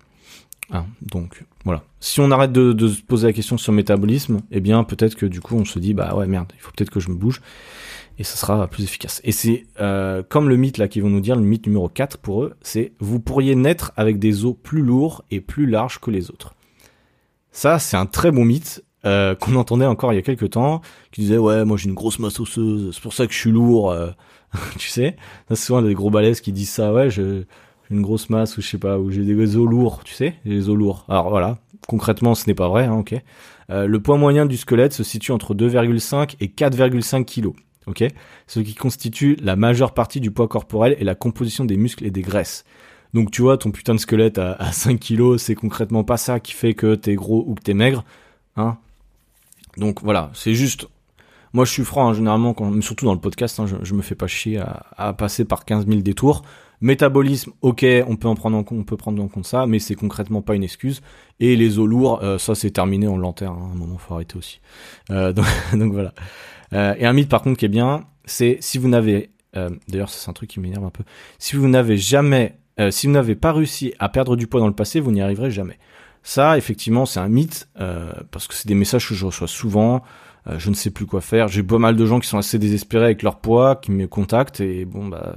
[0.71, 1.83] Hein, donc voilà.
[1.99, 5.15] Si on arrête de, de, se poser la question sur le métabolisme, eh bien peut-être
[5.15, 7.15] que du coup on se dit bah ouais merde, il faut peut-être que je me
[7.15, 7.41] bouge
[8.17, 9.21] et ça sera plus efficace.
[9.23, 12.17] Et c'est euh, comme le mythe là qu'ils vont nous dire, le mythe numéro 4
[12.17, 16.11] pour eux, c'est vous pourriez naître avec des os plus lourds et plus larges que
[16.11, 16.55] les autres.
[17.51, 20.81] Ça c'est un très bon mythe euh, qu'on entendait encore il y a quelques temps,
[21.11, 23.51] qui disait ouais moi j'ai une grosse masse osseuse, c'est pour ça que je suis
[23.51, 24.11] lourd, euh,
[24.77, 25.17] tu sais.
[25.49, 27.45] C'est souvent des gros balèzes qui disent ça, ouais j'ai
[27.89, 30.69] une grosse masse ou je sais pas, ou j'ai des os lourds, tu sais, des
[30.69, 31.05] os lourds.
[31.09, 33.15] Alors voilà, concrètement ce n'est pas vrai, hein, ok.
[33.69, 37.55] Euh, le poids moyen du squelette se situe entre 2,5 et 4,5 kilos,
[37.87, 38.05] ok.
[38.47, 42.11] Ce qui constitue la majeure partie du poids corporel et la composition des muscles et
[42.11, 42.63] des graisses.
[43.13, 46.39] Donc tu vois, ton putain de squelette à, à 5 kilos, c'est concrètement pas ça
[46.39, 48.05] qui fait que t'es gros ou que t'es maigre.
[48.55, 48.77] Hein
[49.77, 50.87] donc voilà, c'est juste.
[51.53, 54.25] Moi, je suis franc, hein, généralement, surtout dans le podcast, hein, je, me fais pas
[54.25, 54.59] chier
[54.97, 56.41] à, passer par 15 000 détours.
[56.81, 59.79] Métabolisme, ok, on peut en prendre en compte, on peut prendre en compte ça, mais
[59.79, 61.01] c'est concrètement pas une excuse.
[61.39, 63.51] Et les os lourds, euh, ça c'est terminé, on l'enterre.
[63.51, 64.61] Hein, à un moment, faut arrêter aussi.
[65.11, 65.31] Euh,
[65.73, 66.13] donc, voilà.
[66.73, 69.29] Euh, et un mythe, par contre, qui est bien, c'est si vous n'avez,
[69.87, 71.03] d'ailleurs, c'est un truc qui m'énerve un peu.
[71.37, 72.57] Si vous n'avez jamais,
[72.89, 75.51] si vous n'avez pas réussi à perdre du poids dans le passé, vous n'y arriverez
[75.51, 75.77] jamais.
[76.23, 80.03] Ça, effectivement, c'est un mythe, euh, parce que c'est des messages que je reçois souvent.
[80.47, 81.49] Euh, je ne sais plus quoi faire.
[81.49, 84.61] J'ai pas mal de gens qui sont assez désespérés avec leur poids, qui me contactent,
[84.61, 85.35] et bon, bah,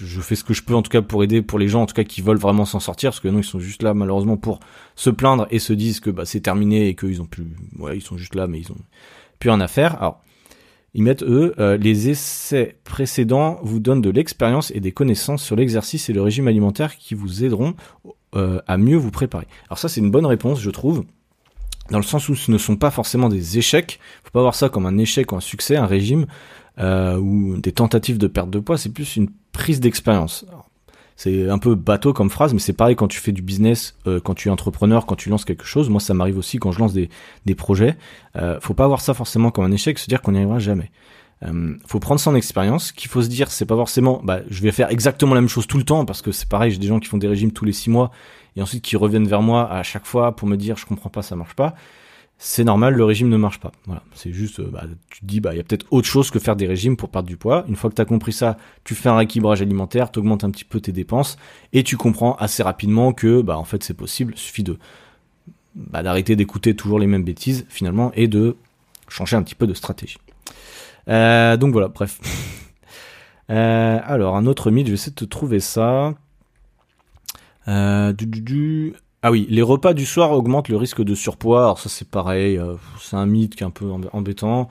[0.00, 1.86] je fais ce que je peux en tout cas pour aider pour les gens en
[1.86, 4.36] tout cas qui veulent vraiment s'en sortir parce que non ils sont juste là malheureusement
[4.36, 4.60] pour
[4.94, 7.46] se plaindre et se disent que bah c'est terminé et qu'ils ont plus
[7.78, 8.78] ouais ils sont juste là mais ils ont
[9.38, 10.14] plus rien à faire
[10.96, 15.54] ils mettent eux euh, les essais précédents vous donnent de l'expérience et des connaissances sur
[15.54, 17.74] l'exercice et le régime alimentaire qui vous aideront
[18.34, 19.46] euh, à mieux vous préparer.
[19.68, 21.04] Alors ça c'est une bonne réponse je trouve,
[21.90, 24.70] dans le sens où ce ne sont pas forcément des échecs, faut pas voir ça
[24.70, 26.26] comme un échec ou un succès, un régime,
[26.78, 30.46] euh, ou des tentatives de perte de poids, c'est plus une prise d'expérience.
[31.16, 34.20] C'est un peu bateau comme phrase, mais c'est pareil quand tu fais du business, euh,
[34.20, 35.88] quand tu es entrepreneur, quand tu lances quelque chose.
[35.88, 37.08] Moi, ça m'arrive aussi quand je lance des,
[37.46, 37.96] des projets.
[38.36, 40.90] Euh, faut pas voir ça forcément comme un échec, se dire qu'on n'y arrivera jamais.
[41.42, 42.92] Euh, faut prendre son expérience.
[42.92, 45.66] Qu'il faut se dire, c'est pas forcément, bah, je vais faire exactement la même chose
[45.66, 46.70] tout le temps parce que c'est pareil.
[46.70, 48.10] J'ai des gens qui font des régimes tous les six mois
[48.54, 51.22] et ensuite qui reviennent vers moi à chaque fois pour me dire, je comprends pas,
[51.22, 51.74] ça marche pas.
[52.38, 53.72] C'est normal, le régime ne marche pas.
[54.14, 56.54] C'est juste, bah, tu te dis, bah, il y a peut-être autre chose que faire
[56.54, 57.64] des régimes pour perdre du poids.
[57.66, 60.50] Une fois que tu as compris ça, tu fais un rééquilibrage alimentaire, tu augmentes un
[60.50, 61.38] petit peu tes dépenses
[61.72, 64.34] et tu comprends assez rapidement que, bah, en fait, c'est possible.
[64.36, 64.78] Il suffit de,
[65.74, 68.56] d'arrêter d'écouter toujours les mêmes bêtises finalement et de
[69.08, 70.18] changer un petit peu de stratégie.
[71.08, 72.20] Euh, donc voilà, bref.
[73.48, 76.14] Euh, alors, un autre mythe, je vais essayer de te trouver ça.
[77.68, 78.12] Euh.
[79.26, 81.64] Ah oui, les repas du soir augmentent le risque de surpoids.
[81.64, 84.68] Alors ça c'est pareil, euh, c'est un mythe qui est un peu embêtant.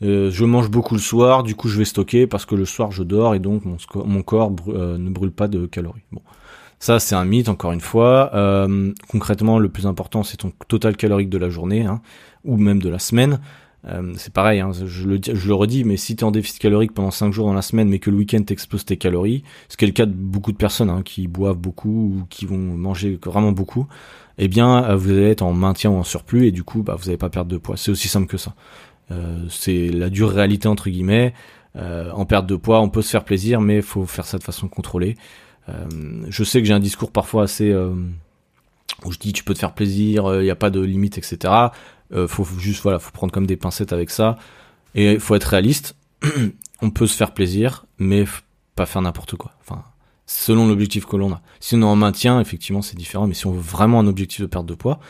[0.00, 2.90] Euh, je mange beaucoup le soir, du coup je vais stocker parce que le soir
[2.90, 6.06] je dors et donc mon, corps euh, ne brûle pas de calories.
[6.10, 6.22] Bon,
[6.78, 8.30] ça c'est un mythe encore une fois.
[9.10, 12.00] concrètement, le plus important c'est ton total calorique de la journée hein,
[12.46, 13.40] ou même de la semaine.
[13.88, 17.10] Euh, c'est pareil, hein, je, le, redis, mais si tu es en déficit calorique pendant
[17.10, 19.88] 5 jours dans la semaine, mais que le week-end t'exploses tes calories, ce qui est
[19.88, 23.52] le cas de beaucoup de personnes hein, qui boivent beaucoup ou qui vont manger vraiment
[23.52, 23.88] beaucoup,
[24.38, 26.94] eh bien euh, vous allez être en maintien ou en surplus et du coup bah,
[26.96, 27.76] vous n'allez pas perdre de poids.
[27.76, 28.54] C'est aussi simple que ça.
[29.10, 31.34] Euh, c'est la dure réalité entre guillemets.
[31.74, 34.42] En perte de poids, on peut se faire plaisir, mais il faut faire ça de
[34.42, 35.16] façon contrôlée.
[36.28, 37.74] je sais que j'ai un discours parfois assez
[39.06, 41.50] où je dis tu peux te faire plaisir, il n'y a pas de limite, etc.
[42.12, 44.36] Euh, faut juste voilà, faut prendre comme des pincettes avec ça.
[44.94, 45.96] Et il faut être réaliste.
[46.82, 48.24] on peut se faire plaisir, mais
[48.74, 49.52] pas faire n'importe quoi.
[49.60, 49.84] Enfin,
[50.26, 51.42] selon l'objectif que l'on a.
[51.60, 53.26] Si on est en maintien, effectivement, c'est différent.
[53.26, 55.00] Mais si on veut vraiment un objectif de perte de poids,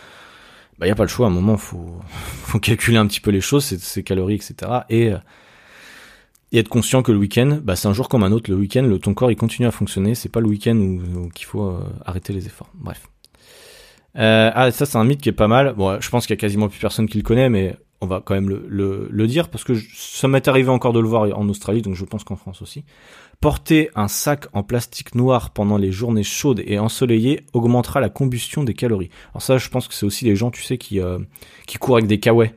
[0.79, 1.27] bah, y a pas le choix.
[1.27, 2.01] À un moment, faut,
[2.45, 4.55] faut calculer un petit peu les choses, c'est calories, etc.
[4.89, 5.13] Et,
[6.53, 8.51] et être conscient que le week-end, bah, c'est un jour comme un autre.
[8.51, 10.15] Le week-end, le, ton corps il continue à fonctionner.
[10.15, 12.69] C'est pas le week-end où, qu'il faut euh, arrêter les efforts.
[12.75, 13.09] Bref.
[14.19, 15.75] Euh, ah, ça c'est un mythe qui est pas mal.
[15.75, 18.21] Bon, je pense qu'il y a quasiment plus personne qui le connaît, mais on va
[18.25, 21.49] quand même le, le, dire parce que ça m'est arrivé encore de le voir en
[21.49, 22.85] Australie, donc je pense qu'en France aussi.
[23.41, 28.65] Porter un sac en plastique noir pendant les journées chaudes et ensoleillées augmentera la combustion
[28.65, 29.11] des calories.
[29.33, 31.19] Alors ça, je pense que c'est aussi les gens, tu sais, qui euh,
[31.67, 32.51] qui courent avec des kawaii.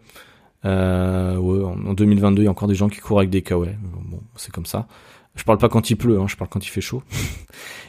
[0.65, 3.75] Euh, ouais, en 2022, il y a encore des gens qui courent avec des kawaii.
[3.83, 4.87] Bon, c'est comme ça.
[5.35, 7.03] Je parle pas quand il pleut, hein, je parle quand il fait chaud.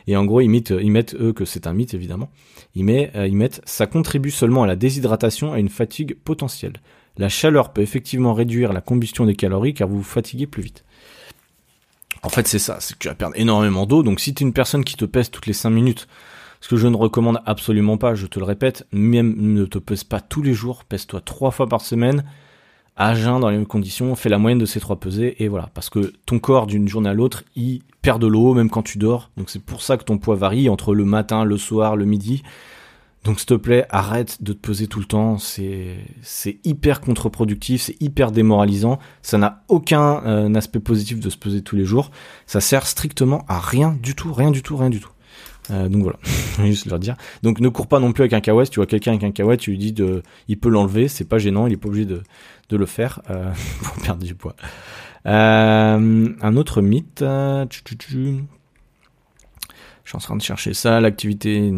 [0.06, 2.30] et en gros, ils, mettent, ils mettent eux que c'est un mythe évidemment.
[2.74, 6.16] Ils, met, euh, ils mettent ça contribue seulement à la déshydratation et à une fatigue
[6.16, 6.80] potentielle.
[7.18, 10.84] La chaleur peut effectivement réduire la combustion des calories car vous vous fatiguez plus vite.
[12.22, 14.02] En fait, c'est ça, c'est que tu vas perdre énormément d'eau.
[14.02, 16.08] Donc si tu es une personne qui te pèse toutes les 5 minutes,
[16.60, 20.04] ce que je ne recommande absolument pas, je te le répète, même ne te pèse
[20.04, 22.24] pas tous les jours, pèse-toi trois fois par semaine
[22.96, 25.68] à jeun dans les mêmes conditions, fais la moyenne de ces trois pesées et voilà.
[25.74, 28.98] Parce que ton corps d'une journée à l'autre, il perd de l'eau même quand tu
[28.98, 29.30] dors.
[29.36, 32.42] Donc c'est pour ça que ton poids varie entre le matin, le soir, le midi.
[33.24, 35.36] Donc s'il te plaît, arrête de te peser tout le temps.
[35.36, 38.98] C'est hyper contre-productif, c'est hyper démoralisant.
[39.20, 42.10] Ça n'a aucun euh, aspect positif de se peser tous les jours.
[42.46, 45.10] Ça sert strictement à rien du tout, rien du tout, rien du tout.
[45.70, 46.18] Euh, donc voilà,
[46.64, 47.16] juste leur dire.
[47.42, 48.68] Donc ne cours pas non plus avec un kawaii.
[48.68, 51.38] tu vois quelqu'un avec un kawaii, tu lui dis de, il peut l'enlever, c'est pas
[51.38, 52.22] gênant, il est pas obligé de,
[52.68, 53.52] de le faire euh,
[53.82, 54.56] pour perdre du poids.
[55.26, 57.22] Euh, un autre mythe.
[57.22, 57.78] Euh, je
[60.10, 61.00] suis en train de chercher ça.
[61.00, 61.72] L'activité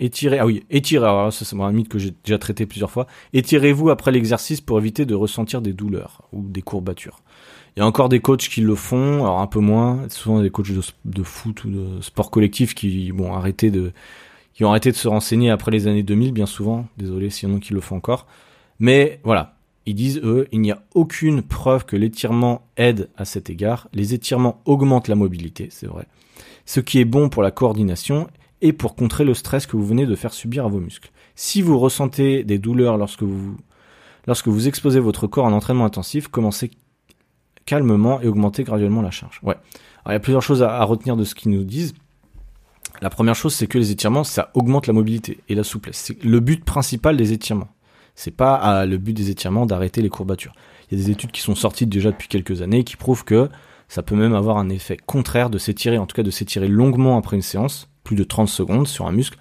[0.00, 0.40] étirer.
[0.40, 1.04] Ah oui, étirer.
[1.04, 3.06] Alors ça c'est un mythe que j'ai déjà traité plusieurs fois.
[3.32, 7.20] Étirez-vous après l'exercice pour éviter de ressentir des douleurs ou des courbatures.
[7.76, 10.08] Il y a encore des coachs qui le font, alors un peu moins.
[10.08, 10.72] Souvent des coachs
[11.04, 13.92] de, foot ou de sport collectif qui arrêter de,
[14.54, 16.86] qui ont arrêté de se renseigner après les années 2000, bien souvent.
[16.96, 18.26] Désolé a qui le font encore.
[18.80, 19.55] Mais voilà,
[19.86, 23.88] ils disent, eux, il n'y a aucune preuve que l'étirement aide à cet égard.
[23.92, 26.06] Les étirements augmentent la mobilité, c'est vrai.
[26.66, 28.28] Ce qui est bon pour la coordination
[28.60, 31.12] et pour contrer le stress que vous venez de faire subir à vos muscles.
[31.36, 33.56] Si vous ressentez des douleurs lorsque vous,
[34.66, 36.72] exposez votre corps en entraînement intensif, commencez
[37.64, 39.38] calmement et augmentez graduellement la charge.
[39.42, 39.54] Ouais.
[40.04, 41.94] Alors, il y a plusieurs choses à, à retenir de ce qu'ils nous disent.
[43.00, 45.98] La première chose, c'est que les étirements, ça augmente la mobilité et la souplesse.
[45.98, 47.68] C'est le but principal des étirements.
[48.16, 50.54] C'est pas à le but des étirements d'arrêter les courbatures.
[50.90, 53.48] Il y a des études qui sont sorties déjà depuis quelques années qui prouvent que
[53.88, 57.18] ça peut même avoir un effet contraire de s'étirer, en tout cas de s'étirer longuement
[57.18, 59.38] après une séance, plus de 30 secondes sur un muscle.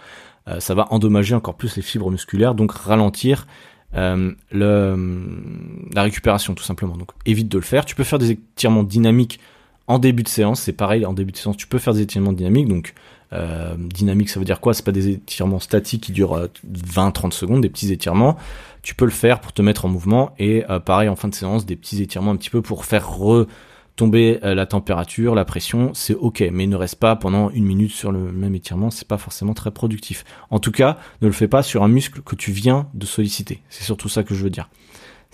[0.48, 3.48] Euh, ça va endommager encore plus les fibres musculaires, donc ralentir
[3.96, 6.98] euh, la récupération tout simplement.
[6.98, 7.86] Donc évite de le faire.
[7.86, 9.40] Tu peux faire des étirements dynamiques
[9.88, 12.34] en début de séance, c'est pareil, en début de séance, tu peux faire des étirements
[12.34, 12.94] dynamiques, donc
[13.34, 14.74] euh, dynamique, ça veut dire quoi?
[14.74, 18.38] C'est pas des étirements statiques qui durent 20-30 euh, secondes, des petits étirements.
[18.82, 21.36] Tu peux le faire pour te mettre en mouvement et euh, pareil en fin de
[21.36, 25.94] séance, des petits étirements un petit peu pour faire retomber la température, la pression.
[25.94, 28.92] C'est ok, mais ne reste pas pendant une minute sur le même étirement.
[28.92, 30.24] C'est pas forcément très productif.
[30.50, 33.62] En tout cas, ne le fais pas sur un muscle que tu viens de solliciter.
[33.70, 34.70] C'est surtout ça que je veux dire.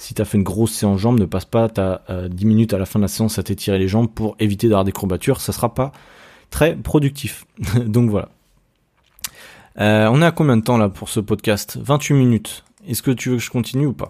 [0.02, 2.80] Si tu as fait une grosse séance jambes, ne passe pas ta 10 minutes à
[2.80, 5.40] la fin de la séance à t'étirer les jambes pour éviter d'avoir des courbatures.
[5.40, 5.92] Ça sera pas
[6.50, 7.46] très productif.
[7.86, 8.30] Donc voilà.
[9.80, 11.78] Euh, on est à combien de temps là pour ce podcast?
[11.80, 12.64] 28 minutes.
[12.88, 14.10] Est-ce que tu veux que je continue ou pas?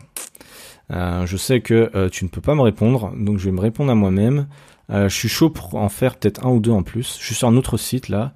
[0.91, 3.60] Euh, Je sais que euh, tu ne peux pas me répondre, donc je vais me
[3.60, 4.47] répondre à moi-même.
[4.89, 7.17] je suis chaud pour en faire peut-être un ou deux en plus.
[7.19, 8.32] Je suis sur un autre site là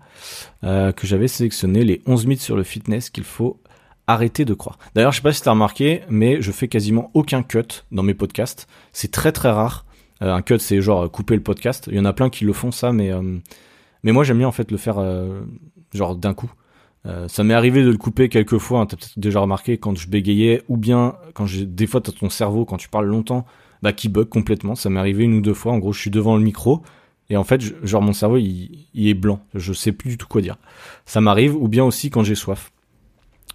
[0.61, 3.61] que j'avais sélectionné, les 11 mythes sur le fitness qu'il faut
[4.07, 4.77] arrêter de croire.
[4.93, 8.03] D'ailleurs, je sais pas si tu as remarqué, mais je fais quasiment aucun cut dans
[8.03, 8.67] mes podcasts.
[8.93, 9.85] C'est très très rare.
[10.21, 11.87] un cut, c'est genre couper le podcast.
[11.91, 13.11] Il y en a plein qui le font ça, mais
[14.05, 15.41] mais moi, j'aime bien en fait le faire euh,
[15.93, 16.51] genre d'un coup.
[17.07, 19.97] Euh, ça m'est arrivé de le couper quelques fois, hein, t'as peut-être déjà remarqué quand
[19.97, 23.45] je bégayais, ou bien quand j'ai des fois t'as ton cerveau quand tu parles longtemps,
[23.81, 24.75] bah qui bug complètement.
[24.75, 25.73] Ça m'est arrivé une ou deux fois.
[25.73, 26.83] En gros, je suis devant le micro
[27.31, 29.39] et en fait, genre mon cerveau il, il, est blanc.
[29.55, 30.57] Je sais plus du tout quoi dire.
[31.07, 32.71] Ça m'arrive, ou bien aussi quand j'ai soif.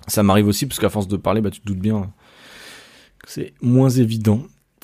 [0.06, 2.10] Ça m'arrive aussi parce qu'à force de parler, bah tu te doutes bien,
[3.26, 4.42] c'est moins évident.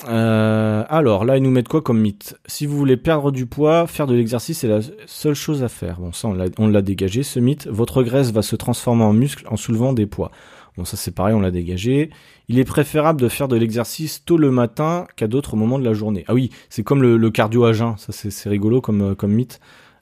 [0.08, 2.38] Euh, alors là, ils nous mettent quoi comme mythe?
[2.46, 6.00] Si vous voulez perdre du poids, faire de l'exercice est la seule chose à faire.
[6.00, 7.66] Bon, ça, on l'a dégagé, ce mythe.
[7.66, 10.30] Votre graisse va se transformer en muscle en soulevant des poids.
[10.76, 12.10] Bon, ça c'est pareil, on l'a dégagé.
[12.48, 15.94] Il est préférable de faire de l'exercice tôt le matin qu'à d'autres moments de la
[15.94, 16.24] journée.
[16.28, 19.58] Ah oui, c'est comme le, cardio à jeun, ça c'est rigolo comme, euh, mythe.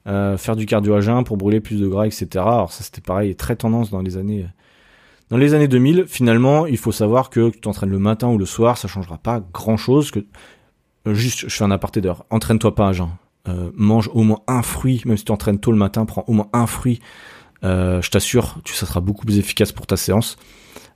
[0.07, 2.27] Euh, faire du cardio à jeun pour brûler plus de gras, etc.
[2.35, 4.45] Alors ça c'était pareil, très tendance dans les années
[5.29, 8.45] dans les années 2000, finalement, il faut savoir que tu t'entraînes le matin ou le
[8.45, 10.11] soir, ça changera pas grand chose.
[10.11, 10.19] Que
[11.07, 12.25] euh, juste, je fais un aparté d'heure.
[12.29, 13.09] Entraîne-toi pas à jeun.
[13.47, 16.33] Euh, mange au moins un fruit, même si tu entraînes tôt le matin, prends au
[16.33, 16.99] moins un fruit.
[17.63, 20.37] Euh, je t'assure, ça sera beaucoup plus efficace pour ta séance.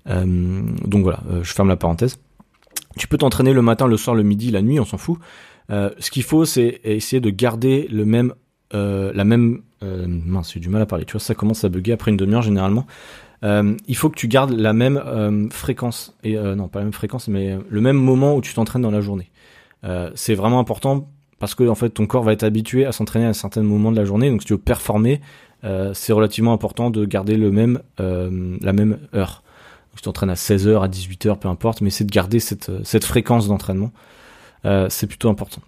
[0.05, 2.19] donc voilà, je ferme la parenthèse.
[2.97, 5.19] Tu peux t'entraîner le matin, le soir, le midi, la nuit, on s'en fout.
[5.69, 8.33] Ce qu'il faut, c'est essayer de garder le même,
[8.71, 11.05] la même, mince, j'ai du mal à parler.
[11.05, 12.87] Tu vois, ça commence à bugger après une demi-heure généralement.
[13.43, 16.86] Euh, il faut que tu gardes la même euh, fréquence et euh, non pas la
[16.86, 19.32] même fréquence, mais le même moment où tu t'entraînes dans la journée.
[20.15, 23.30] c'est vraiment important parce que en fait ton corps va être habitué à s'entraîner à
[23.30, 24.30] un certain moment de la journée.
[24.30, 25.21] Donc si tu veux performer,
[25.93, 29.43] c'est relativement important de garder le même, la même heure.
[29.91, 33.06] Donc, tu t'entraînes à 16h, à 18h, peu importe, mais c'est de garder cette, cette
[33.06, 33.91] fréquence d'entraînement.
[34.89, 35.62] c'est plutôt important.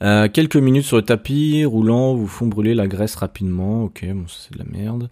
[0.00, 3.84] Quelques minutes sur le tapis roulant vous font brûler la graisse rapidement.
[3.84, 5.10] Ok, bon, c'est de la merde.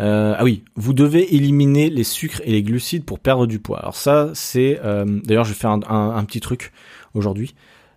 [0.00, 3.78] Euh, ah oui, vous devez éliminer les sucres et les glucides pour perdre du poids.
[3.80, 4.80] Alors ça, c'est...
[4.82, 6.72] Euh, d'ailleurs, je vais faire un, petit truc
[7.14, 7.54] aujourd'hui.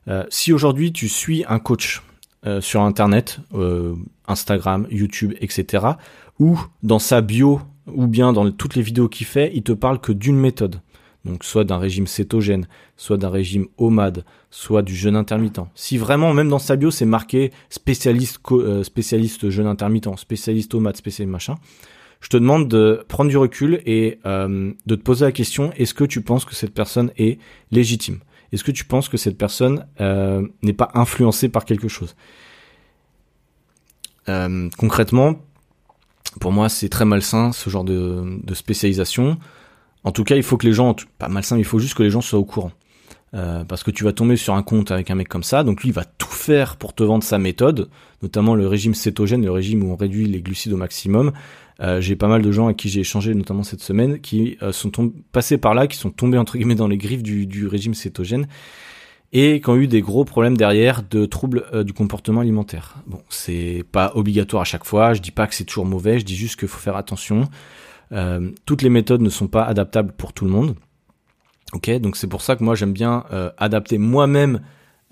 [0.10, 2.02] Euh, si aujourd'hui tu suis un coach
[2.60, 3.40] sur Internet,
[4.28, 5.86] Instagram, YouTube, etc.,
[6.42, 10.02] ou dans sa bio, ou bien dans toutes les vidéos qu'il fait, il te parle
[10.02, 10.82] que d'une méthode.
[11.24, 15.62] Donc soit d'un régime cétogène, soit d'un régime OMAD, soit du jeûne intermittent.
[15.74, 18.42] Si vraiment, même dans sa bio, c'est marqué spécialiste,
[18.84, 21.56] spécialiste jeûne intermittent, spécialiste OMAD, spécialiste machin,
[22.24, 25.94] je te demande de prendre du recul et euh, de te poser la question, est-ce
[25.94, 27.38] que tu penses que cette personne est
[27.70, 28.20] légitime?
[28.54, 32.16] Est-ce que tu penses que cette personne euh, n'est pas influencée par quelque chose?
[34.26, 35.36] Concrètement,
[36.40, 39.38] pour moi, c'est très malsain ce genre de, de spécialisation.
[40.06, 42.10] En tout cas, il faut que les gens, pas malsain, il faut juste que les
[42.10, 42.72] gens soient au courant.
[43.36, 45.84] Euh, parce que tu vas tomber sur un compte avec un mec comme ça, donc
[45.84, 47.90] lui va tout faire pour te vendre sa méthode,
[48.22, 51.32] notamment le régime cétogène, le régime où on réduit les glucides au maximum.
[51.82, 54.72] Euh, j'ai pas mal de gens avec qui j'ai échangé, notamment cette semaine, qui euh,
[54.72, 54.92] sont
[55.32, 58.48] passés par là, qui sont tombés entre guillemets dans les griffes du, du régime cétogène
[59.36, 62.98] et qui ont eu des gros problèmes derrière de troubles du comportement alimentaire.
[63.08, 66.26] Bon, c'est pas obligatoire à chaque fois, je dis pas que c'est toujours mauvais, je
[66.26, 67.50] dis juste qu'il faut faire attention.
[68.14, 70.76] Euh, toutes les méthodes ne sont pas adaptables pour tout le monde.
[71.74, 74.62] Ok, donc c'est pour ça que moi j'aime bien euh, adapter moi-même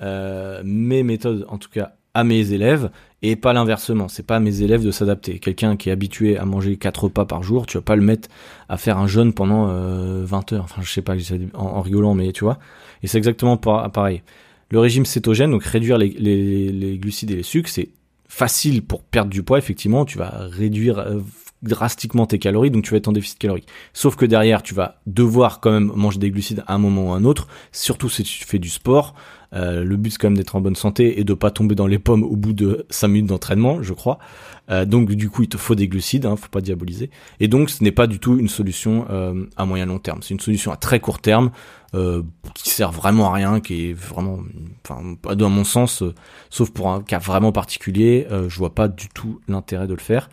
[0.01, 4.07] euh, mes méthodes, en tout cas à mes élèves, et pas l'inversement.
[4.07, 5.39] C'est pas à mes élèves de s'adapter.
[5.39, 8.27] Quelqu'un qui est habitué à manger quatre repas par jour, tu vas pas le mettre
[8.67, 10.63] à faire un jeûne pendant 20 heures.
[10.65, 11.13] Enfin, je sais pas,
[11.53, 12.59] en, rigolant, mais tu vois.
[13.01, 14.23] Et c'est exactement pareil.
[14.71, 17.89] Le régime cétogène, donc réduire les glucides et les sucres, c'est
[18.27, 19.57] facile pour perdre du poids.
[19.57, 21.05] Effectivement, tu vas réduire
[21.63, 23.67] drastiquement tes calories, donc tu vas être en déficit calorique.
[23.93, 27.13] Sauf que derrière, tu vas devoir quand même manger des glucides à un moment ou
[27.13, 29.13] à un autre, surtout si tu fais du sport.
[29.53, 31.87] Euh, le but c'est quand même d'être en bonne santé et de pas tomber dans
[31.87, 34.17] les pommes au bout de 5 minutes d'entraînement, je crois.
[34.69, 37.09] Euh, donc du coup, il te faut des glucides, hein, faut pas diaboliser.
[37.39, 40.19] Et donc, ce n'est pas du tout une solution euh, à moyen long terme.
[40.21, 41.51] C'est une solution à très court terme
[41.93, 42.23] euh,
[42.53, 44.39] qui sert vraiment à rien, qui est vraiment,
[44.83, 46.13] enfin, dans mon sens, euh,
[46.49, 48.27] sauf pour un cas vraiment particulier.
[48.29, 50.29] je vois pas du tout l'intérêt de le faire.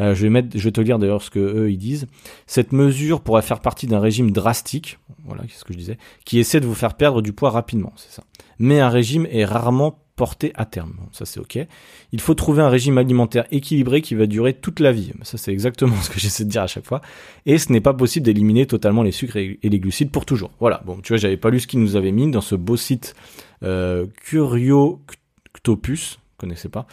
[0.00, 2.06] Euh, je vais mettre, je vais te lire d'ailleurs ce que eux ils disent.
[2.46, 6.38] Cette mesure pourrait faire partie d'un régime drastique, voilà, c'est ce que je disais, qui
[6.38, 8.24] essaie de vous faire perdre du poids rapidement, c'est ça.
[8.58, 10.92] Mais un régime est rarement porté à terme.
[11.12, 11.66] ça c'est ok.
[12.12, 15.12] Il faut trouver un régime alimentaire équilibré qui va durer toute la vie.
[15.22, 17.00] Ça c'est exactement ce que j'essaie de dire à chaque fois.
[17.46, 20.50] Et ce n'est pas possible d'éliminer totalement les sucres et les glucides pour toujours.
[20.60, 20.82] Voilà.
[20.84, 23.14] Bon, tu vois, j'avais pas lu ce qu'ils nous avaient mis dans ce beau site
[23.62, 26.86] euh, Curioctopus, connaissez pas.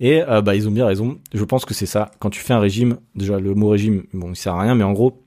[0.00, 1.20] Et euh, bah, ils ont bien raison.
[1.32, 2.10] Je pense que c'est ça.
[2.18, 4.82] Quand tu fais un régime, déjà le mot régime, bon, il sert à rien, mais
[4.82, 5.22] en gros,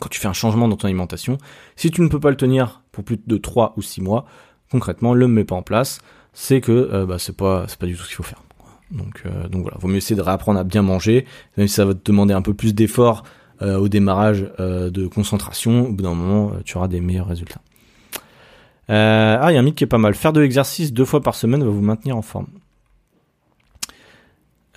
[0.00, 1.38] quand tu fais un changement dans ton alimentation,
[1.76, 4.24] si tu ne peux pas le tenir pour plus de 3 ou 6 mois,
[4.72, 6.00] concrètement, le mets pas en place,
[6.32, 8.42] c'est que euh, bah, c'est pas du tout ce qu'il faut faire.
[8.90, 11.84] Donc euh, donc voilà, vaut mieux essayer de réapprendre à bien manger, même si ça
[11.84, 13.24] va te demander un peu plus d'effort
[13.62, 17.60] au démarrage de concentration, au bout d'un moment, tu auras des meilleurs résultats.
[18.88, 20.14] ah, il y a un mythe qui est pas mal.
[20.14, 22.46] Faire de l'exercice deux fois par semaine va vous maintenir en forme.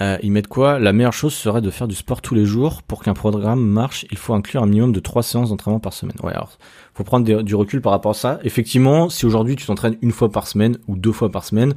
[0.03, 0.79] Euh, ils mettent quoi?
[0.79, 2.83] La meilleure chose serait de faire du sport tous les jours.
[2.83, 6.17] Pour qu'un programme marche, il faut inclure un minimum de trois séances d'entraînement par semaine.
[6.21, 6.57] Ouais, alors,
[6.93, 8.39] faut prendre du recul par rapport à ça.
[8.43, 11.73] Effectivement, si aujourd'hui tu t'entraînes une fois par semaine ou deux fois par semaine,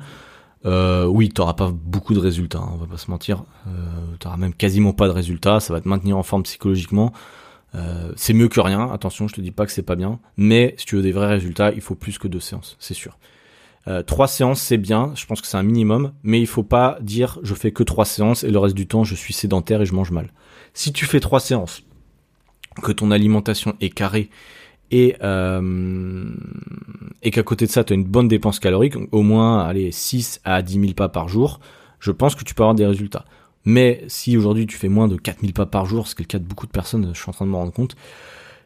[0.64, 3.44] euh, oui, t'auras pas beaucoup de résultats, hein, on va pas se mentir.
[3.68, 3.70] Euh,
[4.18, 7.12] t'auras même quasiment pas de résultats, ça va te maintenir en forme psychologiquement.
[7.74, 10.74] Euh, c'est mieux que rien, attention, je te dis pas que c'est pas bien, mais
[10.78, 13.18] si tu veux des vrais résultats, il faut plus que deux séances, c'est sûr.
[13.88, 15.12] Euh, trois séances, c'est bien.
[15.14, 18.04] Je pense que c'est un minimum, mais il faut pas dire je fais que trois
[18.04, 20.32] séances et le reste du temps je suis sédentaire et je mange mal.
[20.74, 21.82] Si tu fais trois séances,
[22.82, 24.28] que ton alimentation est carrée
[24.90, 26.30] et euh,
[27.22, 30.40] et qu'à côté de ça tu as une bonne dépense calorique, au moins allez 6
[30.44, 31.60] à 10 000 pas par jour,
[32.00, 33.24] je pense que tu peux avoir des résultats.
[33.64, 36.28] Mais si aujourd'hui tu fais moins de 4000 pas par jour, ce qui est le
[36.28, 37.96] cas de beaucoup de personnes, je suis en train de me rendre compte,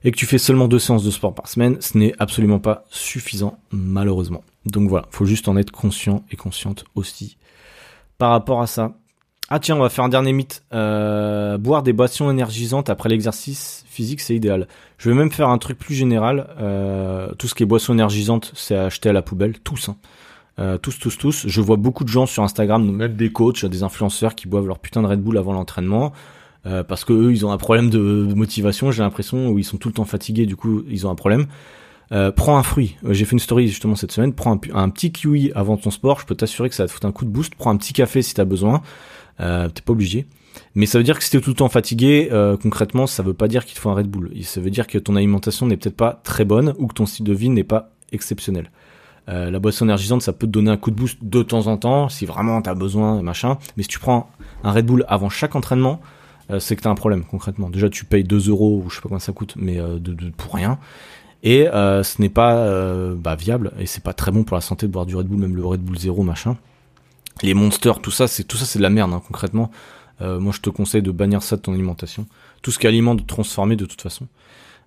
[0.05, 2.85] et que tu fais seulement deux séances de sport par semaine, ce n'est absolument pas
[2.91, 4.43] suffisant, malheureusement.
[4.67, 7.37] Donc voilà, faut juste en être conscient et consciente aussi.
[8.19, 8.97] Par rapport à ça.
[9.53, 10.63] Ah tiens, on va faire un dernier mythe.
[10.73, 14.69] Euh, boire des boissons énergisantes après l'exercice physique, c'est idéal.
[14.97, 16.55] Je vais même faire un truc plus général.
[16.61, 19.89] Euh, tout ce qui est boissons énergisantes, c'est à acheter à la poubelle, tous.
[19.89, 19.97] Hein.
[20.61, 21.49] Euh, tous, tous, tous.
[21.49, 24.79] Je vois beaucoup de gens sur Instagram, même des coachs, des influenceurs qui boivent leur
[24.79, 26.13] putain de Red Bull avant l'entraînement.
[26.67, 28.01] Euh, parce que eux, ils ont un problème de,
[28.35, 31.15] motivation, j'ai l'impression, où ils sont tout le temps fatigués, du coup, ils ont un
[31.15, 31.47] problème.
[32.13, 32.97] Euh, prends un fruit.
[33.05, 34.33] Euh, j'ai fait une story justement cette semaine.
[34.33, 36.21] Prends un, petit kiwi avant ton sport.
[36.21, 37.55] Je peux t'assurer que ça va te foutre un coup de boost.
[37.55, 38.83] Prends un petit café si t'as besoin.
[39.39, 40.27] T'es pas obligé.
[40.75, 42.29] Mais ça veut dire que si t'es tout le temps fatigué,
[42.61, 44.33] concrètement, ça veut pas dire qu'il te faut un Red Bull.
[44.43, 47.25] Ça veut dire que ton alimentation n'est peut-être pas très bonne ou que ton style
[47.25, 48.71] de vie n'est pas exceptionnel.
[49.29, 52.09] La boisson énergisante, ça peut te donner un coup de boost de temps en temps,
[52.09, 53.57] si vraiment t'as besoin, machin.
[53.77, 54.29] Mais si tu prends
[54.65, 56.01] un Red Bull avant chaque entraînement,
[56.59, 57.71] c'est que t'as un problème concrètement.
[57.71, 59.99] Déjà, tu payes 2 euros ou je sais pas combien ça coûte, mais euh,
[60.37, 60.79] pour rien.
[61.43, 62.67] Et euh, ce n'est pas
[63.15, 65.39] bah, viable et c'est pas très bon pour la santé de boire du Red Bull,
[65.39, 66.57] même le Red Bull zéro, machin.
[67.43, 69.71] Les monsters, tout ça, c'est tout ça, c'est de la merde hein, concrètement.
[70.21, 72.27] moi, je te conseille de bannir ça de ton alimentation.
[72.63, 74.27] Tout ce qui est aliment de toute façon.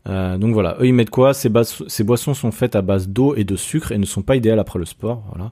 [0.07, 1.33] Euh, donc voilà, eux ils mettent quoi?
[1.33, 1.49] Ces,
[1.87, 4.59] ces, boissons sont faites à base d'eau et de sucre et ne sont pas idéales
[4.59, 5.23] après le sport.
[5.33, 5.51] Voilà.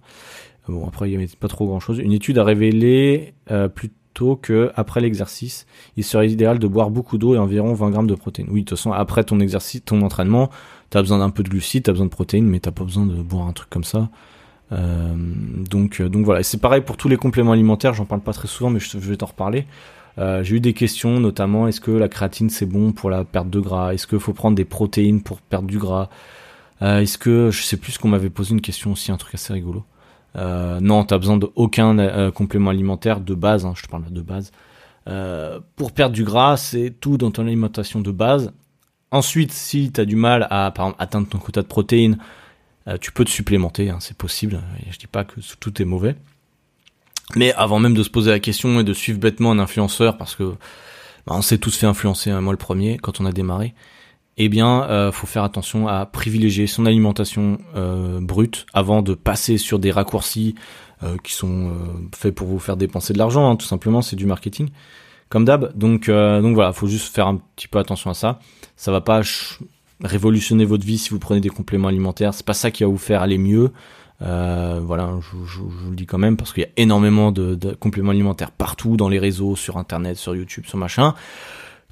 [0.67, 1.99] Bon après ils mettent pas trop grand chose.
[1.99, 3.69] Une étude a révélé euh,
[4.13, 8.07] plutôt que après l'exercice, il serait idéal de boire beaucoup d'eau et environ 20 grammes
[8.07, 8.47] de protéines.
[8.51, 10.49] Oui de toute façon après ton exercice, ton entraînement,
[10.89, 13.15] t'as besoin d'un peu de glucides, t'as besoin de protéines, mais t'as pas besoin de
[13.15, 14.09] boire un truc comme ça.
[14.73, 15.13] Euh,
[15.69, 17.93] donc donc voilà, c'est pareil pour tous les compléments alimentaires.
[17.93, 19.65] J'en parle pas très souvent, mais je, vais t'en reparler.
[20.17, 23.49] Euh, j'ai eu des questions, notamment est-ce que la créatine c'est bon pour la perte
[23.49, 23.93] de gras?
[23.93, 26.09] Est-ce qu'il faut prendre des protéines pour perdre du gras?
[26.81, 29.53] Euh, Est-ce que je sais plus qu'on m'avait posé une question aussi, un truc assez
[29.53, 29.85] rigolo.
[30.35, 33.65] Euh, non, t'as besoin d'aucun euh, complément alimentaire de base.
[33.65, 34.51] Hein, je te parle de base.
[35.07, 38.53] Euh, pour perdre du gras, c'est tout dans ton alimentation de base.
[39.11, 40.67] Ensuite, si t'as du mal à
[40.99, 42.17] atteindre ton quota de protéines,
[42.99, 44.61] tu peux te supplémenter, hein, c'est possible.
[44.89, 46.15] Je dis pas que tout est mauvais.
[47.35, 50.35] Mais avant même de se poser la question et de suivre bêtement un influenceur, parce
[50.35, 50.55] que
[51.25, 53.73] bah, on s'est tous fait influencer, hein, moi le premier, quand on a démarré,
[54.37, 59.57] eh bien, euh, faut faire attention à privilégier son alimentation euh, brute avant de passer
[59.57, 60.55] sur des raccourcis
[61.03, 61.73] euh, qui sont euh,
[62.15, 64.69] faits pour vous faire dépenser de l'argent, hein, tout simplement, c'est du marketing,
[65.29, 65.77] comme d'hab.
[65.77, 68.39] Donc, donc voilà, faut juste faire un petit peu attention à ça.
[68.75, 69.21] Ça va pas
[70.03, 72.33] révolutionner votre vie si vous prenez des compléments alimentaires.
[72.33, 73.71] C'est pas ça qui va vous faire aller mieux.
[74.19, 78.11] Voilà, je, vous le dis quand même parce qu'il y a énormément de, de, compléments
[78.11, 81.15] alimentaires partout dans les réseaux, sur internet, sur YouTube, sur machin.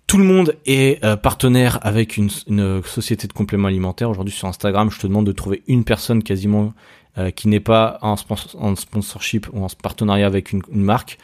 [0.10, 2.32] Tout le monde est euh, partenaire avec une,
[2.84, 4.10] société de compléments alimentaires.
[4.10, 6.74] Aujourd'hui sur Instagram, je te demande de trouver une personne quasiment
[7.20, 11.20] euh, qui n'est pas en, sponsor, en, sponsorship ou en partenariat avec une, marque.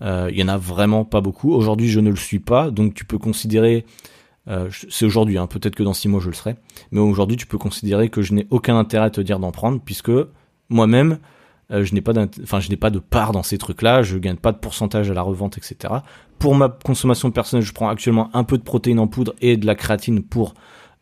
[0.00, 1.52] Euh, il y en a vraiment pas beaucoup.
[1.52, 3.84] Aujourd'hui, je ne le suis pas, donc tu peux considérer
[4.88, 6.56] c'est aujourd'hui, hein, peut-être que dans six mois je le serai,
[6.90, 9.80] mais aujourd'hui tu peux considérer que je n'ai aucun intérêt à te dire d'en prendre
[9.80, 10.10] puisque
[10.70, 11.18] moi-même,
[11.72, 12.12] euh, je n'ai pas,
[12.42, 15.14] enfin, je n'ai pas de part dans ces trucs-là, je gagne pas de pourcentage à
[15.14, 15.94] la revente, etc.
[16.38, 19.66] Pour ma consommation personnelle, je prends actuellement un peu de protéines en poudre et de
[19.66, 20.54] la créatine pour,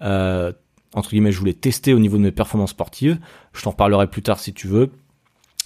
[0.02, 0.52] euh,
[0.94, 3.18] entre guillemets, je voulais tester au niveau de mes performances sportives.
[3.52, 4.90] Je t'en reparlerai plus tard si tu veux.